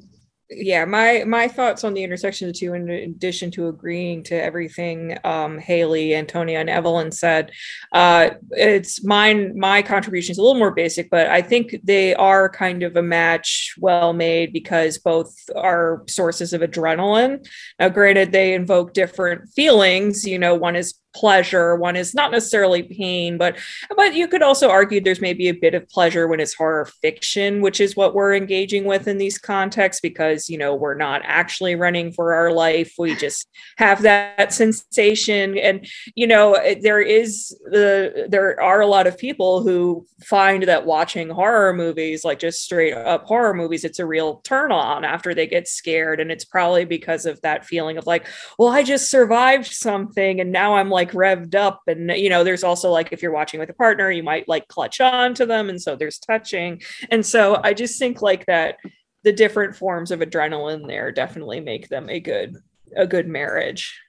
[0.52, 4.36] yeah my my thoughts on the intersection of the two in addition to agreeing to
[4.36, 7.52] everything um hailey antonia and evelyn said
[7.94, 12.50] uh it's mine my contribution is a little more basic but i think they are
[12.50, 17.46] kind of a match well made because both are sources of adrenaline.
[17.80, 22.84] Now granted they invoke different feelings you know one is pleasure one is not necessarily
[22.84, 23.58] pain but
[23.95, 27.62] but you could also argue there's maybe a bit of pleasure when it's horror fiction
[27.62, 31.76] which is what we're engaging with in these contexts because you know we're not actually
[31.76, 32.93] running for our life.
[32.97, 33.47] We just
[33.78, 35.58] have that sensation.
[35.58, 40.86] And you know there is the there are a lot of people who find that
[40.86, 45.34] watching horror movies like just straight up horror movies it's a real turn on after
[45.34, 46.19] they get scared.
[46.19, 48.28] And it's probably because of that feeling of like
[48.60, 52.64] well i just survived something and now i'm like revved up and you know there's
[52.64, 55.70] also like if you're watching with a partner you might like clutch on to them
[55.70, 58.78] and so there's touching and so i just think like that
[59.24, 62.56] the different forms of adrenaline there definitely make them a good
[62.96, 64.00] a good marriage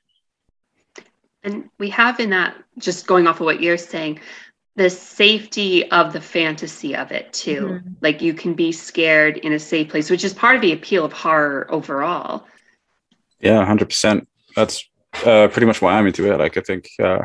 [1.45, 4.21] And we have in that, just going off of what you're saying,
[4.77, 7.63] the safety of the fantasy of it too.
[7.83, 7.97] Mhm.
[8.01, 11.05] Like you can be scared in a safe place, which is part of the appeal
[11.05, 12.47] of horror overall.
[13.41, 14.29] Yeah, hundred percent.
[14.55, 14.89] That's
[15.25, 16.39] uh, pretty much why I'm into it.
[16.39, 17.25] Like, I think, uh,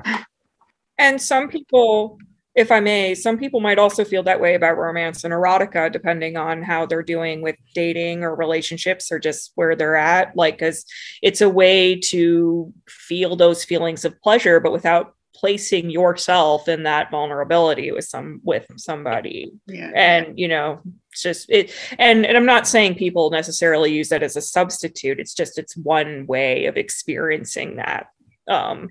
[0.97, 2.17] And some people,
[2.55, 6.37] if I may, some people might also feel that way about romance and erotica, depending
[6.37, 10.35] on how they're doing with dating or relationships or just where they're at.
[10.35, 10.85] Like, because
[11.21, 17.11] it's a way to feel those feelings of pleasure, but without placing yourself in that
[17.11, 19.91] vulnerability with some with somebody yeah.
[19.95, 24.23] and you know it's just it and and i'm not saying people necessarily use that
[24.23, 28.07] as a substitute it's just it's one way of experiencing that
[28.47, 28.89] um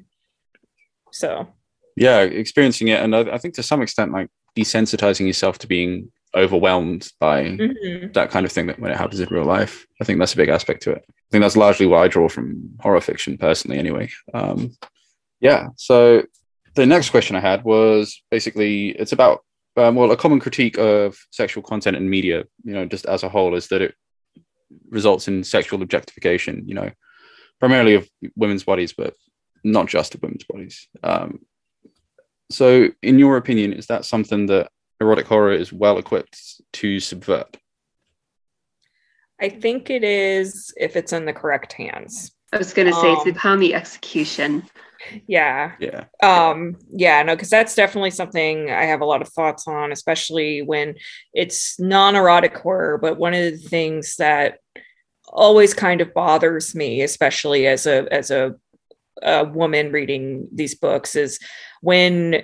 [1.13, 1.49] so
[1.97, 6.13] yeah, experiencing it, and I, I think to some extent, like desensitizing yourself to being
[6.35, 8.13] overwhelmed by mhm.
[8.13, 9.87] that kind of thing that when it happens in real life.
[10.01, 11.05] I think that's a big aspect to it.
[11.09, 14.11] I think that's largely what I draw from horror fiction personally, anyway.
[14.35, 14.77] Um,
[15.40, 15.68] yeah.
[15.77, 16.25] So
[16.75, 19.44] the next question I had was basically it's about
[19.77, 23.29] um, well a common critique of sexual content in media, you know, just as a
[23.29, 23.94] whole, is that it
[24.88, 26.64] results in sexual objectification.
[26.66, 26.90] You know,
[27.61, 29.14] primarily of women's bodies, but
[29.64, 30.88] not just of women's bodies.
[31.03, 31.40] Um,
[32.51, 34.70] so, in your opinion, is that something that
[35.01, 37.57] erotic horror is well equipped to subvert?
[39.38, 43.12] i think it is if it's in the correct hands I was going to say,
[43.12, 44.62] it's Um, upon the execution.
[45.27, 46.05] Yeah Yeah.
[46.23, 50.62] um yeah no because that's definitely something i have a lot of thoughts on especially
[50.62, 50.95] when
[51.35, 54.59] it's non-erotic horror but one of the things that
[55.29, 58.55] always kind of bothers me especially as a as a,
[59.23, 61.38] a woman reading these books is
[61.83, 62.42] when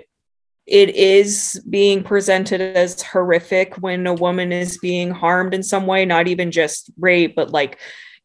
[0.67, 6.05] it is being presented as horrific when a woman is being harmed in some way
[6.05, 7.79] not even just rape but like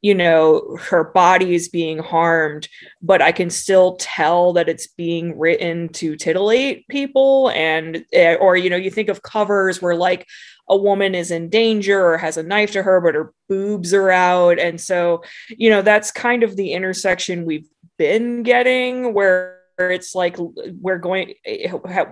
[0.08, 2.70] you know her body is being harmed
[3.02, 8.56] but i can still tell that it's being written to titillate people and eh, or
[8.56, 10.26] you know you think of covers where like
[10.70, 14.12] a woman is in danger or has a knife to her but her boobs are
[14.12, 14.60] out.
[14.60, 17.68] And so you know that's kind of the intersection we've
[17.98, 21.34] been getting where it's like we're going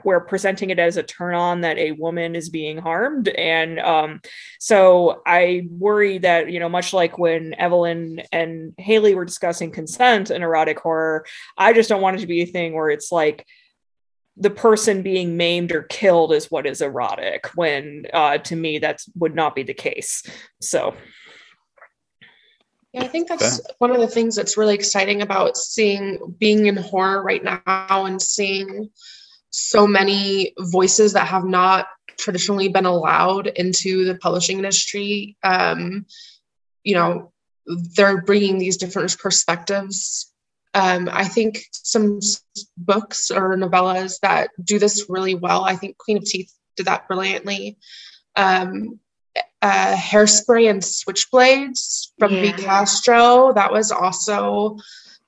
[0.04, 3.28] we're presenting it as a turn on that a woman is being harmed.
[3.28, 4.21] And um,
[4.60, 10.30] so i worry that you know much like when evelyn and hailey were discussing consent
[10.30, 11.25] and erotic horror
[11.58, 13.45] i just don't want it to be a thing where it's like
[14.38, 19.01] the person being maimed or killed is what is erotic when uh, to me that
[19.15, 20.23] would not be the case.
[20.60, 20.93] So
[22.95, 23.73] yeah, I think that's okay.
[23.79, 28.21] one of the things that's really exciting about seeing being in horror right now and
[28.21, 28.89] seeing
[29.49, 35.36] so many voices that have not traditionally been allowed into the publishing industry.
[35.43, 36.05] Um,
[36.86, 37.34] you know,
[37.65, 40.31] they're bringing these different perspectives.
[40.73, 42.21] Um, I think some
[42.77, 45.65] books or novellas that do this really well.
[45.65, 47.77] I think Queen of Teeth did that brilliantly.
[48.38, 49.01] Um,
[49.65, 52.56] uh, Hairspray and Switchblades from yeah.
[52.56, 52.63] V.
[52.63, 53.51] Castro.
[53.51, 54.78] That was also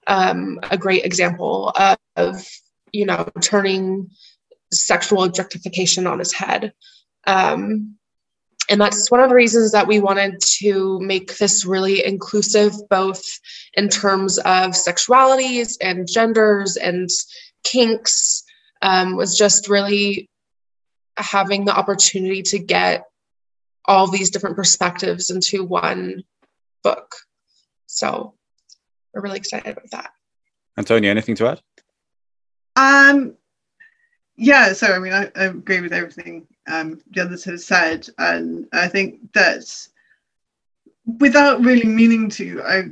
[0.06, 2.48] um, a great example of, of,
[2.92, 4.12] you know, turning
[4.72, 6.74] sexual objectification on his head.
[7.26, 7.96] Um,
[8.70, 13.24] and that's one of the reasons that we wanted to make this really inclusive, both
[13.74, 17.10] in terms of sexualities and genders and
[17.64, 18.44] kinks,
[18.84, 20.30] um, was just really
[21.18, 23.06] having the opportunity to get
[23.88, 26.24] all these different perspectives into one
[26.84, 27.16] book.
[27.86, 28.34] So
[29.14, 30.12] we're really excited about that.
[30.78, 31.62] Antonia, anything to add?
[32.76, 33.36] Um,
[34.36, 38.68] yeah, so I mean, I, I agree with everything um, the others have said, and
[38.72, 39.88] I think that
[41.20, 42.84] without really meaning to, I,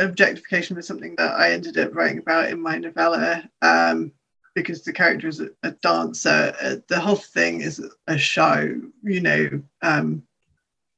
[0.00, 3.48] objectification was something that I ended up writing about in my novella.
[3.62, 4.12] Um,
[4.54, 6.54] because the character is a, a dancer.
[6.62, 8.80] Uh, the whole thing is a show.
[9.02, 10.22] You know, um,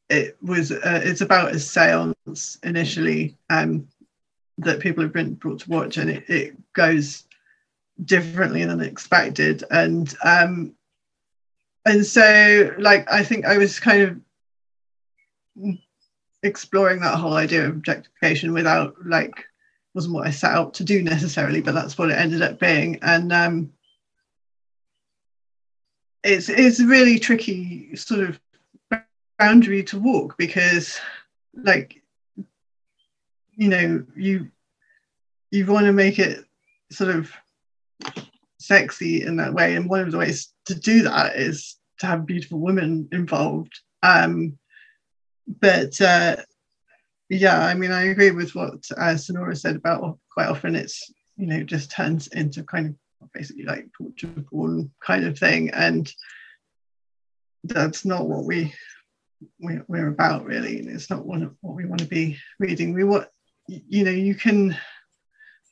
[0.09, 3.89] it was uh, it's about a séance initially um,
[4.59, 7.25] that people have been brought to watch, and it, it goes
[8.05, 9.65] differently than expected.
[9.71, 10.75] And um,
[11.85, 15.77] and so, like, I think I was kind of
[16.43, 19.45] exploring that whole idea of objectification without like
[19.97, 22.99] wasn't what I set out to do necessarily, but that's what it ended up being.
[23.01, 23.73] And um,
[26.23, 28.39] it's it's really tricky sort of
[29.39, 31.01] boundary to walk because,
[31.55, 32.03] like,
[33.57, 34.51] you know, you
[35.51, 36.45] you want to make it
[36.91, 37.33] sort of
[38.59, 42.27] sexy in that way, and one of the ways to do that is to have
[42.27, 43.81] beautiful women involved.
[44.03, 44.59] Um,
[45.61, 46.37] but uh,
[47.29, 51.47] yeah, I mean, I agree with what uh, Sonora said about quite often it's, you
[51.47, 55.71] know, just turns into kind of basically like torture porn kind of thing.
[55.71, 56.13] And
[57.65, 58.73] that's not what we,
[59.61, 60.79] we we're about really.
[60.79, 62.95] And It's not what, what we want to be reading.
[62.95, 63.27] We want,
[63.67, 64.77] you know, you can,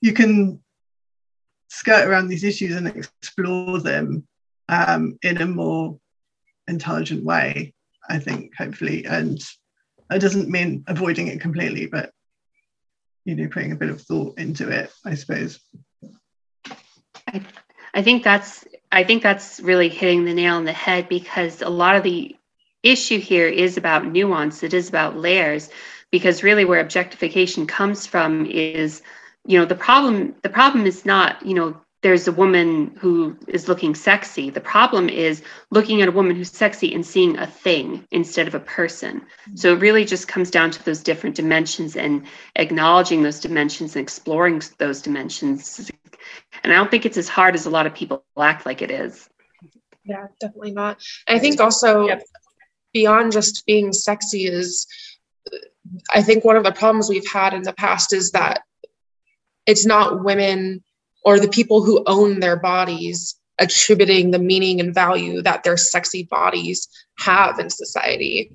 [0.00, 0.60] you can
[1.68, 4.26] skirt around these issues and explore them
[4.68, 5.98] um, in a more
[6.66, 7.74] intelligent way,
[8.08, 9.04] I think, hopefully.
[9.06, 9.40] And
[10.10, 12.10] it doesn't mean avoiding it completely, but
[13.24, 15.60] you know, putting a bit of thought into it, I suppose.
[17.28, 17.40] I,
[17.94, 21.68] I think that's I think that's really hitting the nail on the head because a
[21.68, 22.36] lot of the
[22.82, 24.62] issue here is about nuance.
[24.62, 25.70] It is about layers
[26.10, 29.02] because really where objectification comes from is
[29.46, 33.66] you know the problem the problem is not you know there's a woman who is
[33.66, 34.50] looking sexy.
[34.50, 38.54] The problem is looking at a woman who's sexy and seeing a thing instead of
[38.54, 39.20] a person.
[39.22, 39.56] Mm-hmm.
[39.56, 44.02] So it really just comes down to those different dimensions and acknowledging those dimensions and
[44.02, 45.90] exploring those dimensions.
[46.62, 48.90] And I don't think it's as hard as a lot of people act like it
[48.90, 49.26] is.
[50.04, 51.02] Yeah, definitely not.
[51.26, 52.22] I think also yep.
[52.92, 54.86] beyond just being sexy is
[56.12, 58.60] I think one of the problems we've had in the past is that
[59.66, 60.83] it's not women
[61.24, 66.24] or the people who own their bodies attributing the meaning and value that their sexy
[66.24, 68.50] bodies have in society.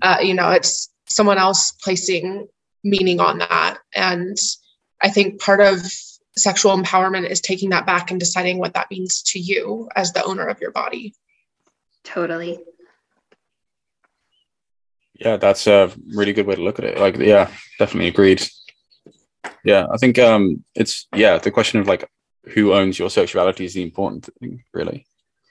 [0.00, 2.46] Uh, you know, it's someone else placing
[2.84, 3.78] meaning on that.
[3.94, 4.36] And
[5.02, 5.80] I think part of
[6.36, 10.24] sexual empowerment is taking that back and deciding what that means to you as the
[10.24, 11.14] owner of your body.
[12.04, 12.58] Totally.
[15.14, 16.98] Yeah, that's a really good way to look at it.
[16.98, 18.46] Like, yeah, definitely agreed.
[19.64, 22.08] Yeah, I think um, it's yeah the question of like
[22.52, 25.06] who owns your sexuality is the important thing, really.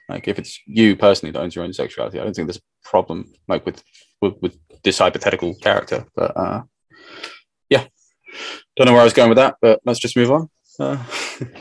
[0.08, 2.88] Like if it's you personally that owns your own sexuality, I don't think there's a
[2.88, 3.82] problem like with
[4.20, 6.06] with, with this hypothetical character.
[6.14, 6.62] But uh,
[7.70, 7.86] yeah,
[8.76, 10.50] Don't know where I was going with that, but let's just move on.
[10.78, 11.02] Uh,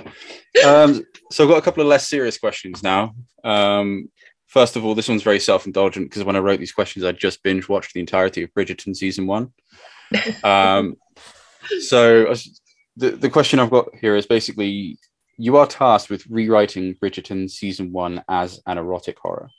[0.65, 3.15] um, so I've got a couple of less serious questions now.
[3.43, 4.09] Um,
[4.47, 7.43] first of all, this one's very self-indulgent because when I wrote these questions, I just
[7.43, 9.53] binge watched the entirety of Bridgerton season one.
[10.43, 10.97] Um,
[11.79, 12.35] so
[12.97, 14.99] the the question I've got here is basically
[15.37, 19.49] you are tasked with rewriting Bridgerton season one as an erotic horror.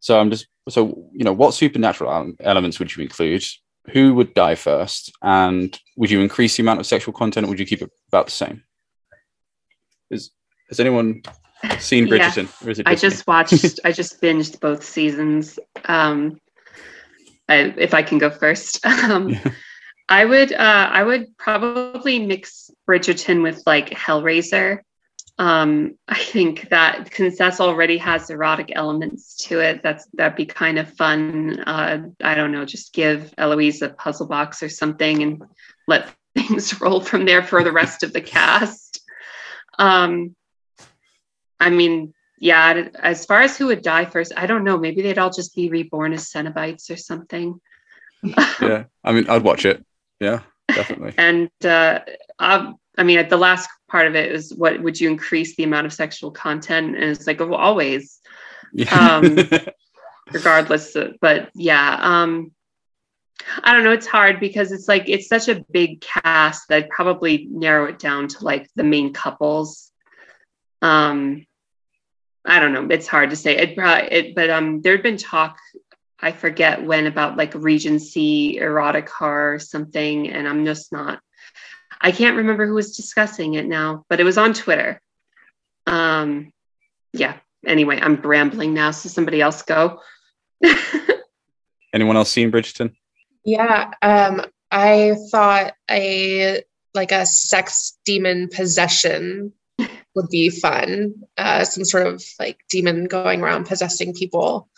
[0.00, 3.44] So I'm just so you know what supernatural elements would you include?
[3.92, 7.58] Who would die first, and would you increase the amount of sexual content, or would
[7.58, 8.62] you keep it about the same?
[10.10, 10.30] Is
[10.68, 11.22] has anyone
[11.78, 12.48] seen Bridgerton?
[12.60, 12.66] Yeah.
[12.66, 13.80] Or is it I just watched.
[13.84, 15.58] I just binged both seasons.
[15.84, 16.40] Um,
[17.48, 19.50] I, if I can go first, um, yeah.
[20.08, 20.52] I would.
[20.52, 24.80] Uh, I would probably mix Bridgerton with like Hellraiser
[25.38, 30.78] um, I think that that's already has erotic elements to it, that's that'd be kind
[30.78, 31.60] of fun.
[31.60, 35.42] Uh, I don't know, just give Eloise a puzzle box or something and
[35.88, 39.00] let things roll from there for the rest of the cast.
[39.78, 40.36] Um,
[41.58, 44.76] I mean, yeah, as far as who would die first, I don't know.
[44.76, 47.60] Maybe they'd all just be reborn as Cenobites or something.
[48.22, 49.84] yeah, I mean, I'd watch it.
[50.20, 51.14] Yeah, definitely.
[51.18, 52.00] and uh,
[52.96, 55.86] I mean, at the last part of it is what would you increase the amount
[55.86, 56.94] of sexual content?
[56.94, 58.20] And it's like, well, always,
[58.72, 58.94] yeah.
[58.94, 59.38] um,
[60.32, 60.94] regardless.
[60.94, 62.52] Of, but yeah, um,
[63.62, 63.92] I don't know.
[63.92, 67.98] It's hard because it's like it's such a big cast that I'd probably narrow it
[67.98, 69.90] down to like the main couples.
[70.80, 71.46] Um,
[72.44, 72.88] I don't know.
[72.90, 73.56] It's hard to say.
[73.56, 75.58] It probably, it, but um, there'd been talk.
[76.20, 81.20] I forget when about like Regency erotic horror or something, and I'm just not
[82.02, 85.00] I can't remember who was discussing it now, but it was on Twitter.
[85.86, 86.52] Um,
[87.12, 87.36] yeah.
[87.64, 90.00] Anyway, I'm rambling now, so somebody else go.
[91.94, 92.94] Anyone else seen Bridgerton?
[93.44, 96.62] Yeah, um, I thought a
[96.94, 99.52] like a sex demon possession
[100.14, 101.14] would be fun.
[101.36, 104.68] Uh, some sort of like demon going around possessing people.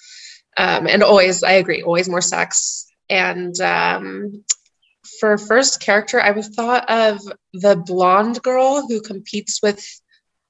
[0.56, 2.86] Um, and always, I agree, always more sex.
[3.10, 4.44] And um,
[5.20, 7.20] for first character, I was thought of
[7.52, 9.84] the blonde girl who competes with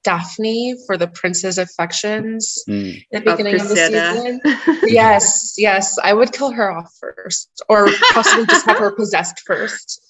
[0.05, 3.03] Daphne for the prince's affections mm.
[3.11, 4.41] in the beginning of, of the season.
[4.83, 10.07] yes, yes, I would kill her off first, or possibly just have her possessed first,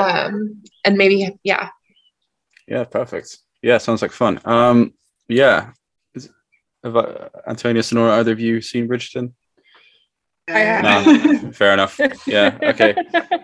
[0.00, 1.68] um, and maybe yeah.
[2.68, 3.38] Yeah, perfect.
[3.62, 4.40] Yeah, sounds like fun.
[4.44, 4.94] Um,
[5.28, 5.72] yeah,
[6.14, 6.30] Is,
[6.84, 9.32] have I, Antonia Sonora, either of you seen Bridgerton?
[10.48, 12.00] No, fair enough.
[12.26, 12.58] Yeah.
[12.62, 12.94] Okay.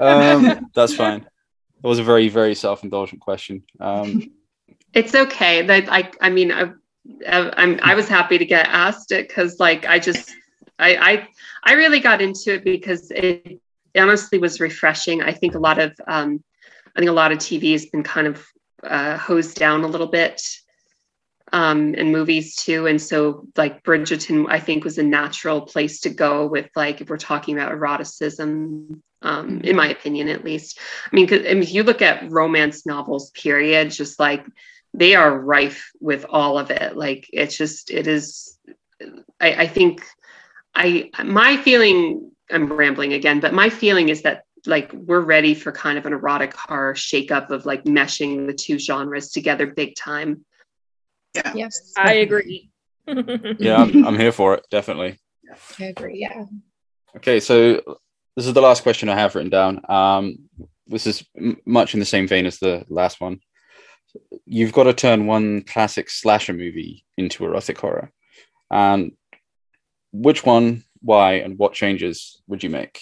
[0.01, 1.20] Um, that's fine.
[1.20, 3.62] It was a very, very self-indulgent question.
[3.78, 4.32] Um,
[4.94, 5.62] it's okay.
[5.62, 6.72] That I, I mean, I,
[7.26, 10.34] I'm, I was happy to get asked it because, like, I just,
[10.78, 11.28] I, I,
[11.64, 13.61] I really got into it because it,
[13.94, 15.22] it honestly was refreshing.
[15.22, 16.42] I think a lot of, um,
[16.96, 18.44] I think a lot of TV has been kind of
[18.82, 20.42] uh, hosed down a little bit
[21.53, 22.86] um, and movies too.
[22.86, 27.09] And so, like Bridgerton, I think was a natural place to go with like if
[27.09, 30.78] we're talking about eroticism, um, in my opinion, at least.
[31.11, 34.44] I mean, cause, I mean, if you look at romance novels, period, just like
[34.94, 36.96] they are rife with all of it.
[36.96, 38.59] Like it's just, it is.
[39.40, 40.05] I, I think,
[40.74, 42.32] I my feeling.
[42.51, 46.14] I'm rambling again, but my feeling is that like we're ready for kind of an
[46.14, 50.46] erotic horror shakeup of like meshing the two genres together big time
[51.45, 51.53] yeah.
[51.55, 51.93] Yes.
[51.97, 52.70] I agree.
[53.59, 55.18] yeah, I'm, I'm here for it, definitely.
[55.80, 56.18] I agree.
[56.18, 56.45] Yeah.
[57.16, 57.74] Okay, so
[58.36, 59.80] this is the last question I have written down.
[59.89, 60.49] Um,
[60.86, 63.41] this is m- much in the same vein as the last one.
[64.47, 68.11] You've got to turn one classic slasher movie into erotic horror.
[68.70, 69.12] And
[70.12, 73.01] which one, why, and what changes would you make?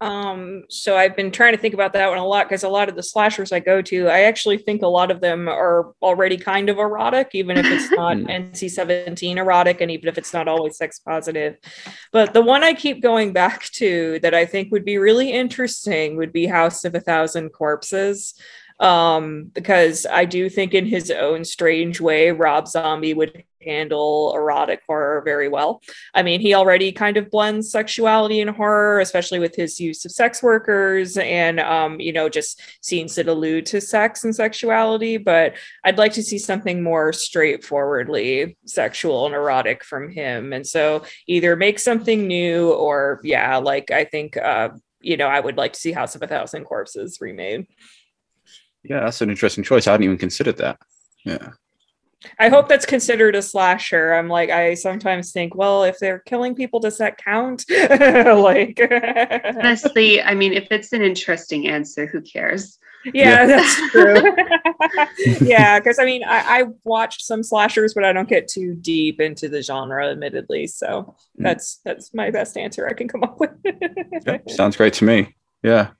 [0.00, 2.88] Um, so I've been trying to think about that one a lot because a lot
[2.88, 6.38] of the slashers I go to, I actually think a lot of them are already
[6.38, 8.26] kind of erotic, even if it's not hmm.
[8.26, 11.56] NC 17 erotic and even if it's not always sex positive.
[12.12, 16.16] But the one I keep going back to that I think would be really interesting
[16.16, 18.34] would be House of a Thousand Corpses
[18.80, 24.82] um, because I do think in his own strange way, Rob Zombie would handle erotic
[24.86, 25.82] horror very well.
[26.14, 30.12] I mean, he already kind of blends sexuality and horror, especially with his use of
[30.12, 35.16] sex workers and, um, you know, just scenes that allude to sex and sexuality.
[35.16, 35.54] But
[35.84, 40.52] I'd like to see something more straightforwardly sexual and erotic from him.
[40.52, 45.40] And so either make something new or, yeah, like I think, uh, you know, I
[45.40, 47.66] would like to see House of a Thousand Corpses remade.
[48.82, 49.86] Yeah, that's an interesting choice.
[49.86, 50.78] I hadn't even considered that.
[51.24, 51.50] Yeah.
[52.38, 54.12] I hope that's considered a slasher.
[54.12, 57.64] I'm like, I sometimes think, well, if they're killing people, does that count?
[57.70, 58.80] like,
[59.56, 62.78] honestly, I mean, if it's an interesting answer, who cares?
[63.14, 64.22] Yeah, that's true.
[65.40, 69.20] yeah, because I mean, I, I watched some slashers, but I don't get too deep
[69.20, 70.66] into the genre, admittedly.
[70.66, 71.44] So Mm.
[71.44, 73.50] that's that's my best answer I can come up with.
[74.26, 75.36] Yeah, sounds great to me.
[75.62, 75.90] Yeah.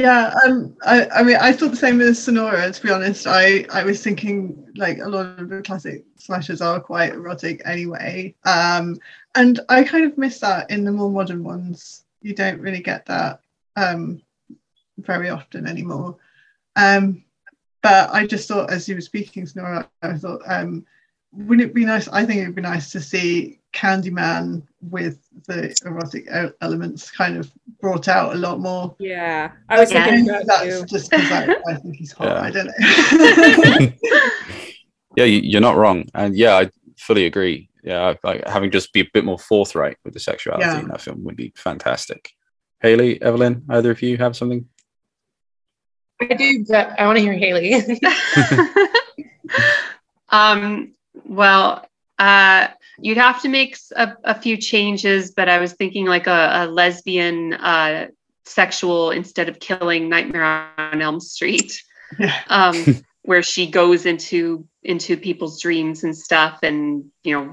[0.00, 2.72] Yeah, um, I, I mean, I thought the same as Sonora.
[2.72, 6.80] To be honest, I, I was thinking like a lot of the classic slashers are
[6.80, 8.98] quite erotic anyway, um,
[9.34, 12.06] and I kind of miss that in the more modern ones.
[12.22, 13.42] You don't really get that
[13.76, 14.22] um,
[14.96, 16.16] very often anymore.
[16.76, 17.22] Um,
[17.82, 20.86] but I just thought, as you were speaking, Sonora, I thought, um,
[21.30, 22.08] wouldn't it be nice?
[22.08, 26.26] I think it would be nice to see Candyman with the erotic
[26.60, 27.50] elements kind of
[27.80, 28.94] brought out a lot more.
[28.98, 30.04] yeah, I was Yeah.
[30.06, 30.86] thinking Maybe that that's too.
[30.86, 32.28] just because I, I think he's hot.
[32.28, 32.40] Yeah.
[32.42, 33.92] I don't know.
[35.16, 36.04] Yeah, you- you're not wrong.
[36.14, 37.68] And yeah, I fully agree.
[37.82, 40.78] Yeah, like having just be a bit more forthright with the sexuality Yeah.
[40.80, 42.30] in that film would be fantastic.
[42.80, 44.66] Hailey, Evelyn, either of you have something?
[46.22, 47.74] I do, but I want to hear Hailey.
[50.28, 50.92] um,
[51.24, 51.86] well,
[52.18, 52.68] uh,
[53.02, 57.54] you'd have to make a few changes, but I was thinking like a, a lesbian
[57.54, 58.08] uh,
[58.44, 61.82] sexual instead of killing Nightmare on Elm Street,
[62.18, 62.34] Yeah.
[62.48, 67.52] um, where she goes into into people's dreams and stuff, and you know,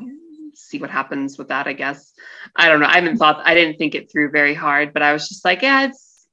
[0.53, 1.67] see what happens with that.
[1.67, 2.13] I guess
[2.55, 2.87] I don't know.
[2.87, 3.41] I haven't thought.
[3.45, 6.27] I didn't think it through very hard, but I was just like, yeah, it's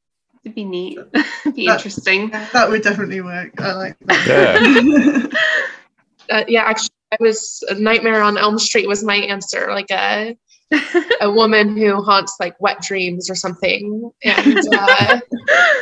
[0.44, 2.30] it'd be neat, it'd be That- interesting.
[2.30, 3.60] that would definitely work.
[3.60, 5.38] I like that.
[6.30, 6.90] uh, yeah, actually,
[7.20, 10.36] I was a Nightmare on Elm Street was my answer, like a
[11.20, 14.10] a woman who haunts like wet dreams or something.
[14.24, 15.20] And uh,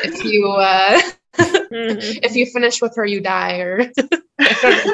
[0.04, 1.00] if you uh,
[1.38, 2.18] Mhm.
[2.22, 3.58] if you finish with her, you die.
[3.60, 3.80] Or
[4.40, 4.86] I don't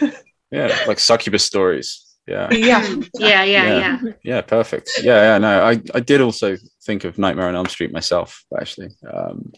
[0.00, 0.10] know.
[0.50, 2.06] Yeah, like succubus stories.
[2.26, 2.50] Yeah.
[2.52, 3.98] yeah, yeah, yeah, Yeah.
[4.02, 4.12] yeah.
[4.22, 4.90] Yeah, perfect.
[5.02, 8.88] Yeah, yeah, no, I, I did also think of Nightmare on Elm Street myself, actually.
[9.12, 9.52] Um,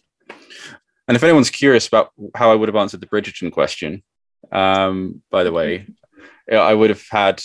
[1.06, 4.02] and if anyone's curious about how I would have answered the Bridgerton question,
[4.52, 5.86] um, by the way,
[6.50, 7.42] I would have had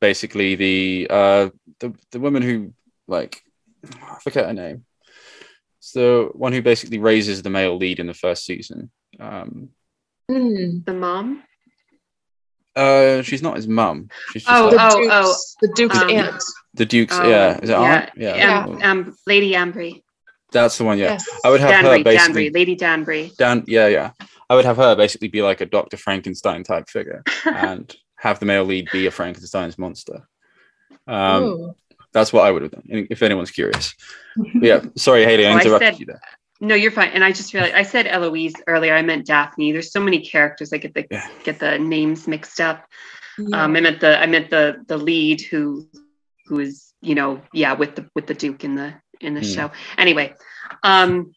[0.00, 2.72] basically the uh, the the woman who
[3.06, 3.42] like
[4.02, 4.84] I forget her name.
[5.78, 8.90] It's the one who basically raises the male lead in the first season.
[9.20, 9.70] Um,
[10.30, 10.80] Hmm.
[10.84, 11.42] The mom.
[12.76, 14.08] uh, she's not his mum.
[14.30, 16.42] She's just Oh, the like, oh, Duke's, the Duke's Um, aunt.
[16.74, 17.18] the Duke's.
[17.18, 18.10] Oh, yeah, is it yeah, aunt?
[18.16, 20.02] Yeah, Am- um, Lady Ambry.
[20.52, 20.98] That's the one.
[20.98, 21.28] Yeah, Yes.
[21.44, 22.44] I would have her Danbury, basically.
[22.44, 23.32] Danbury, Lady Danbury.
[23.38, 24.10] Dan, yeah, yeah.
[24.50, 25.96] I would have her basically be like a Dr.
[25.98, 30.26] Frankenstein type figure and have the male lead be a Frankenstein's monster.
[31.06, 31.74] Um, Ooh.
[32.12, 33.94] that's what I would have done, if anyone's curious.
[34.36, 36.20] But yeah, sorry, Hailey, I Oh, I interrupted said- you there.
[36.60, 37.10] No, you're fine.
[37.10, 38.92] And I just realized I said Eloise earlier.
[38.92, 39.70] I meant Daphne.
[39.70, 40.72] There's so many characters.
[40.72, 41.28] I get the Yeah.
[41.44, 42.84] get the names mixed up.
[43.38, 43.62] Yeah.
[43.64, 45.86] Um, I meant the I meant the the lead who
[46.46, 49.46] who is you know yeah with the with the Duke in the in the Hmm.
[49.54, 49.70] show.
[49.96, 50.34] Anyway,
[50.82, 51.32] um,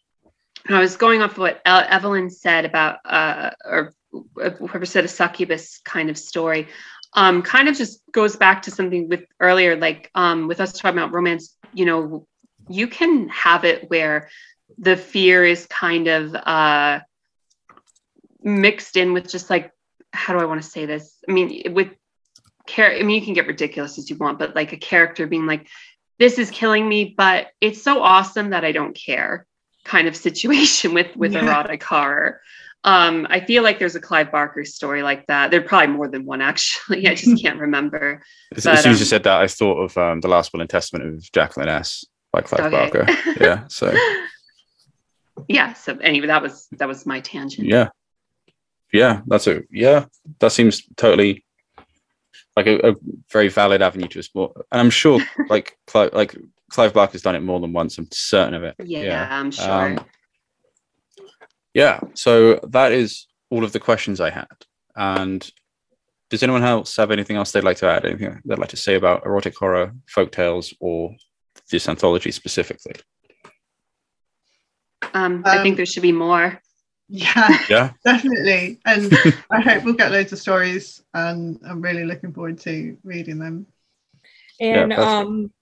[0.68, 3.92] I was going off what Evelyn said about uh or
[4.34, 6.68] whoever said a succubus kind of story.
[7.14, 10.98] Um, kind of just goes back to something with earlier, like um, with us talking
[10.98, 11.56] about romance.
[11.74, 12.26] You know,
[12.68, 14.28] you can have it where
[14.78, 17.00] the fear is kind of uh
[18.42, 19.70] mixed in with just like
[20.12, 21.16] how do I want to say this?
[21.28, 21.88] I mean, with
[22.66, 25.46] care, I mean, you can get ridiculous as you want, but like a character being
[25.46, 25.66] like,
[26.18, 29.46] this is killing me, but it's so awesome that I don't care
[29.84, 31.44] kind of situation with with Yeah.
[31.44, 32.40] erotic horror.
[32.84, 35.50] Um, I feel like there's a Clive Barker story like that.
[35.52, 37.06] There's probably more than one actually.
[37.08, 38.22] I just can't remember.
[38.56, 40.52] As, But, as soon as you um, said that, I thought of um, The Last
[40.52, 42.90] Will and Testament of Jacqueline Ess by Clive Okay.
[42.90, 43.06] Barker.
[43.40, 43.94] Yeah, so
[45.48, 45.72] yeah.
[45.74, 47.66] So anyway, that was that was my tangent.
[47.66, 47.88] yeah.
[48.92, 50.04] Yeah, that's a, yeah,
[50.40, 51.46] that seems totally
[52.56, 52.94] like a, a
[53.30, 54.52] very valid avenue to explore.
[54.70, 56.36] And I'm sure like Clive, like
[56.70, 58.74] Clive Barker's done it more than once, I'm certain of it.
[58.78, 59.70] Yeah, I'm sure.
[59.70, 60.04] Um,
[61.74, 64.46] yeah, so that is all of the questions I had.
[64.94, 65.48] And
[66.28, 68.04] does anyone else have anything else they'd like to add?
[68.04, 71.14] Anything they'd like to say about erotic horror, folk tales, or
[71.70, 72.94] this anthology specifically?
[75.14, 76.60] um, I think um, there should be more.
[77.14, 78.80] Yeah, Yeah, definitely.
[78.86, 79.12] And
[79.50, 83.66] I hope we'll get loads of stories, and I'm really looking forward to reading them.
[84.60, 85.00] and perfect.
[85.02, 85.52] um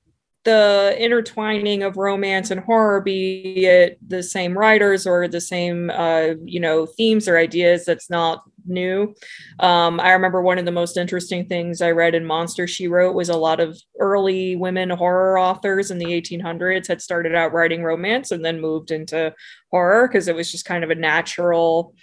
[0.45, 6.29] the intertwining of romance and horror be it the same writers or the same uh
[6.45, 9.15] you know themes or ideas that's not new
[9.61, 13.15] um i remember one of the most interesting things i read in monster she wrote
[13.15, 17.83] was a lot of early women horror authors in the 1800s had started out writing
[17.83, 19.33] romance and then moved into
[19.71, 21.95] horror because it was just kind of a natural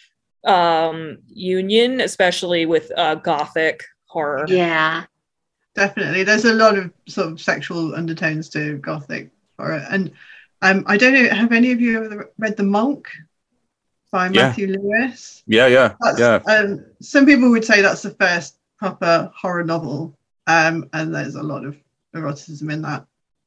[0.45, 5.05] um union especially with uh gothic horror Yeah.
[5.75, 10.11] Definitely, there's a lot of sort of sexual undertones to gothic horror, and
[10.63, 11.29] Um, I don't know.
[11.29, 13.07] Have any of you ever read The Monk
[14.11, 14.47] by Yeah.
[14.47, 15.43] Matthew Lewis?
[15.47, 16.39] Yeah, yeah, That's, yeah.
[16.47, 21.43] Um, some people would say that's the first proper horror novel, um, and there's a
[21.43, 21.75] lot of
[22.15, 23.05] eroticism in that.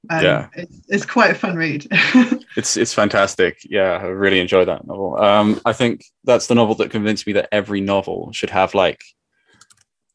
[0.08, 0.48] Um, Yeah.
[0.54, 1.86] it's, it's quite a fun read.
[2.56, 3.58] It's it's fantastic.
[3.64, 5.16] Yeah, I really enjoy that novel.
[5.22, 9.04] Um, I think that's the novel that convinced me that every novel should have like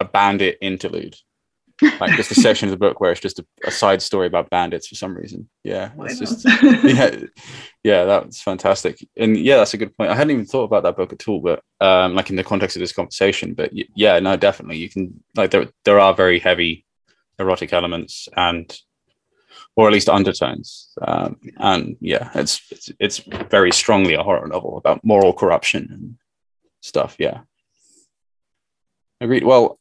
[0.01, 1.15] a bandit interlude,
[1.81, 4.49] like just a section of the book where it's just a, a side story about
[4.49, 5.49] bandits for some reason.
[5.63, 6.45] Yeah, it's just
[6.83, 7.15] yeah,
[7.83, 9.05] yeah, that's fantastic.
[9.17, 10.09] And yeah, that's a good point.
[10.09, 12.75] I hadn't even thought about that book at all, but um, like in the context
[12.75, 13.53] of this conversation.
[13.53, 16.85] But yeah, no, definitely, you can like there there are very heavy
[17.39, 18.77] erotic elements and
[19.75, 20.93] or at least undertones.
[21.01, 23.17] Um, and yeah, it's, it's it's
[23.49, 26.17] very strongly a horror novel about moral corruption and
[26.81, 27.17] stuff.
[27.19, 27.41] Yeah,
[29.19, 29.43] agreed.
[29.43, 29.77] Well,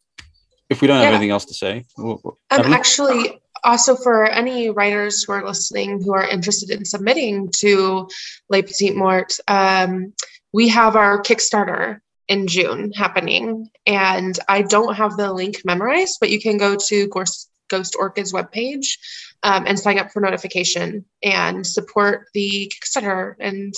[0.70, 1.10] if we don't have Yeah.
[1.10, 6.02] anything else to say, we'll, we'll- Um, actually, also for any writers who are listening
[6.02, 8.08] who are interested in submitting to
[8.50, 10.12] Les Petites Morts, um,
[10.52, 13.68] we have our Kickstarter in June happening.
[13.86, 18.32] And I don't have the link memorized, but you can go to Ghost, Ghost Orchid's
[18.32, 18.98] webpage
[19.42, 23.74] um, and sign up for notification and support the Kickstarter and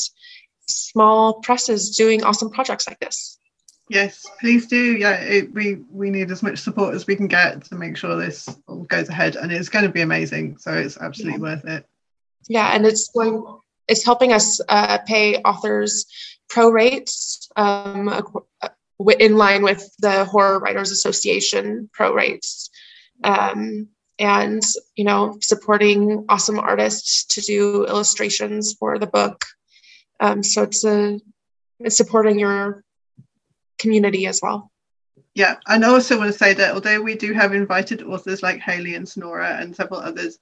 [0.66, 3.35] small presses doing awesome projects like this.
[3.88, 4.96] Yes, please do.
[4.96, 8.16] Yeah, it, we we need as much support as we can get to make sure
[8.16, 10.58] this all goes ahead, and it's going to be amazing.
[10.58, 11.86] So it's absolutely worth it.
[12.48, 13.44] Yeah, and it's going,
[13.88, 16.06] it's helping us uh, pay authors
[16.48, 18.70] pro rates um, uh,
[19.18, 22.70] in line with the Horror Writers Association pro rates,
[23.24, 24.62] um, and
[24.96, 29.44] you know supporting awesome artists to do illustrations for the book.
[30.20, 31.20] Um, so it's a
[31.80, 32.82] it's supporting your
[33.78, 34.70] community as well.
[35.34, 38.58] Yeah, and I also want to say that although we do have invited authors like
[38.60, 40.38] Hailey and Sonora and several others,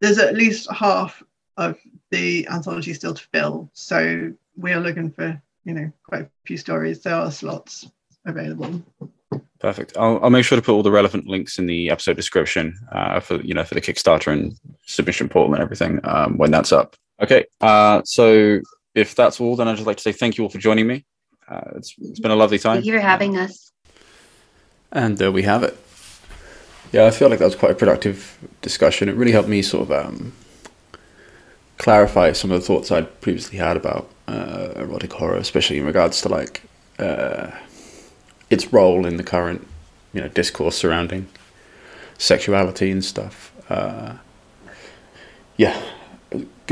[0.00, 1.22] there's at least half
[1.58, 1.78] of
[2.10, 3.70] the anthology still to fill.
[3.74, 7.02] So we are looking for, you know, quite a few stories.
[7.02, 7.90] There are slots
[8.24, 8.82] available.
[9.58, 9.96] Perfect.
[9.96, 13.20] I'll, I'll make sure to put all the relevant links in the episode description uh,
[13.20, 16.96] for you know for the Kickstarter and submission portal and everything um, when that's up.
[17.22, 17.44] Okay.
[17.60, 18.60] Uh, so
[18.94, 21.04] if that's all, then I'd just like to say thank you all for joining me.
[21.48, 22.76] Uh, it's, it's been a lovely time.
[22.76, 23.72] Thank you for having us.
[24.90, 25.76] And there we have it.
[26.92, 29.08] Yeah, I feel like that was quite a productive discussion.
[29.08, 30.32] It really helped me sort of um,
[31.78, 36.20] clarify some of the thoughts I'd previously had about uh, erotic horror, especially in regards
[36.22, 36.62] to like
[36.98, 37.50] uh,
[38.50, 39.66] its role in the current,
[40.12, 41.28] you know, discourse surrounding
[42.18, 43.52] sexuality and stuff.
[43.70, 44.16] Uh,
[45.56, 45.82] yeah,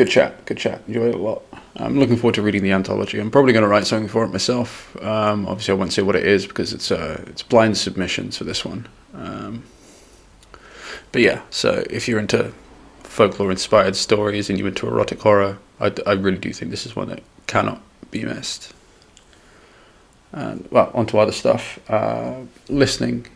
[0.05, 0.81] good chat, good chat.
[0.89, 1.43] Enjoyed it a lot.
[1.77, 3.21] I'm looking forward to reading the anthology.
[3.21, 4.97] I'm probably going to write something for it myself.
[5.05, 8.45] Um, obviously, I won't say what it is because it's uh, it's blind submissions for
[8.45, 8.89] this one.
[9.13, 9.65] Um,
[11.13, 12.55] but yeah, so if you're into
[13.03, 17.09] folklore-inspired stories and you're into erotic horror, I, I really do think this is one
[17.11, 18.73] that cannot be missed.
[20.33, 21.79] And well, onto other stuff.
[21.91, 22.37] Uh,
[22.71, 23.27] listening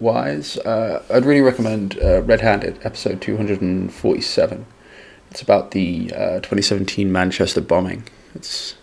[0.00, 4.66] wise, uh, I'd really recommend uh, Red Handed, episode 247.
[5.30, 8.04] It's about the uh, 2017 Manchester bombing.
[8.34, 8.74] It's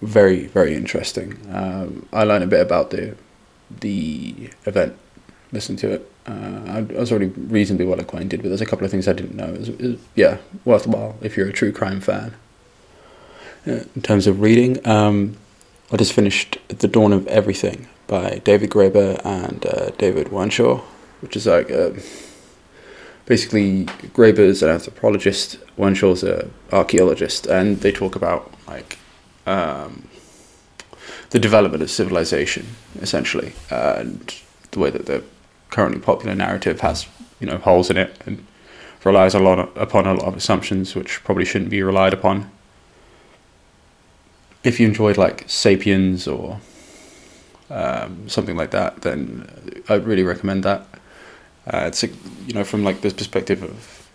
[0.00, 1.38] very, very interesting.
[1.52, 3.16] Um, I learned a bit about the
[3.80, 4.96] the event.
[5.50, 6.12] Listen to it.
[6.26, 9.34] Uh, I, was already reasonably well acquainted, but there's a couple of things I didn't
[9.34, 9.52] know.
[9.52, 12.34] It was, it was- yeah, worthwhile if you're a true crime fan.
[13.66, 15.36] Uh, in terms of reading, um,
[15.90, 20.80] I just finished The Dawn of Everything by David Graeber and uh, David Wengrow,
[21.20, 21.90] which is like uh,
[23.26, 28.98] basically Graeber's an anthropologist, Wengrow's an archaeologist, and they talk about like
[29.46, 30.08] um,
[31.30, 32.66] the development of civilization,
[33.00, 34.34] essentially, and
[34.70, 35.22] the way that the
[35.70, 37.06] currently popular narrative has
[37.40, 38.46] you know holes in it and
[39.04, 42.48] relies a lot upon a lot of assumptions which probably shouldn't be relied upon
[44.64, 46.60] if you enjoyed like Sapiens or
[47.70, 49.48] um, something like that, then
[49.88, 50.86] I'd really recommend that.
[51.66, 54.10] Uh, it's you know from like this perspective of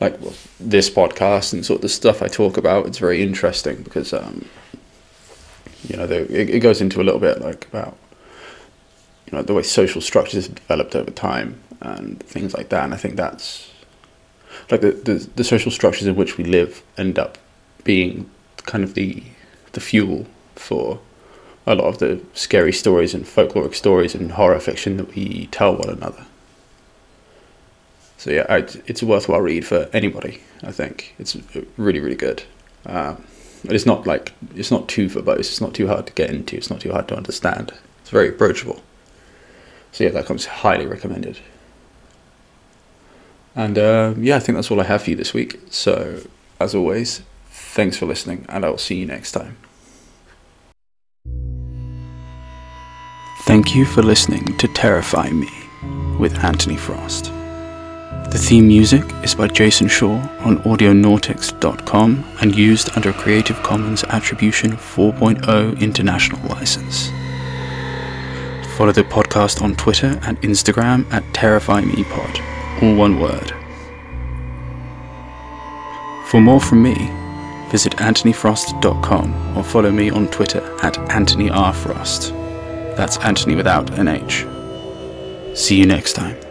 [0.00, 2.86] like well, this podcast and sort of the stuff I talk about.
[2.86, 4.48] It's very interesting because um,
[5.88, 7.96] you know the, it, it goes into a little bit like about
[9.26, 12.84] you know the way social structures have developed over time and things like that.
[12.84, 13.70] And I think that's
[14.70, 17.38] like the the, the social structures in which we live end up
[17.84, 19.22] being kind of the
[19.72, 21.00] the fuel for
[21.66, 25.74] a lot of the scary stories and folkloric stories and horror fiction that we tell
[25.74, 26.26] one another.
[28.18, 30.40] So yeah, I, it's a worthwhile read for anybody.
[30.62, 31.36] I think it's
[31.76, 32.42] really really good.
[32.86, 33.24] Um,
[33.64, 35.40] it's not like it's not too verbose.
[35.40, 36.56] It's not too hard to get into.
[36.56, 37.72] It's not too hard to understand.
[38.00, 38.82] It's very approachable.
[39.92, 41.38] So yeah, that comes highly recommended.
[43.54, 45.60] And uh, yeah, I think that's all I have for you this week.
[45.70, 46.22] So,
[46.58, 49.56] as always, thanks for listening, and I'll see you next time.
[53.46, 55.50] Thank you for listening to Terrify Me
[56.18, 57.26] with Anthony Frost.
[58.30, 64.02] The theme music is by Jason Shaw on audionautix.com and used under a Creative Commons
[64.04, 67.10] Attribution 4.0 International License.
[68.78, 73.52] Follow the podcast on Twitter and Instagram at TerrifyMePod, all one word.
[76.28, 76.94] For more from me,
[77.70, 81.74] visit anthonyfrost.com or follow me on Twitter at Anthony R.
[81.74, 82.32] Frost.
[82.96, 84.46] That's Anthony without an H.
[85.54, 86.43] See you next time.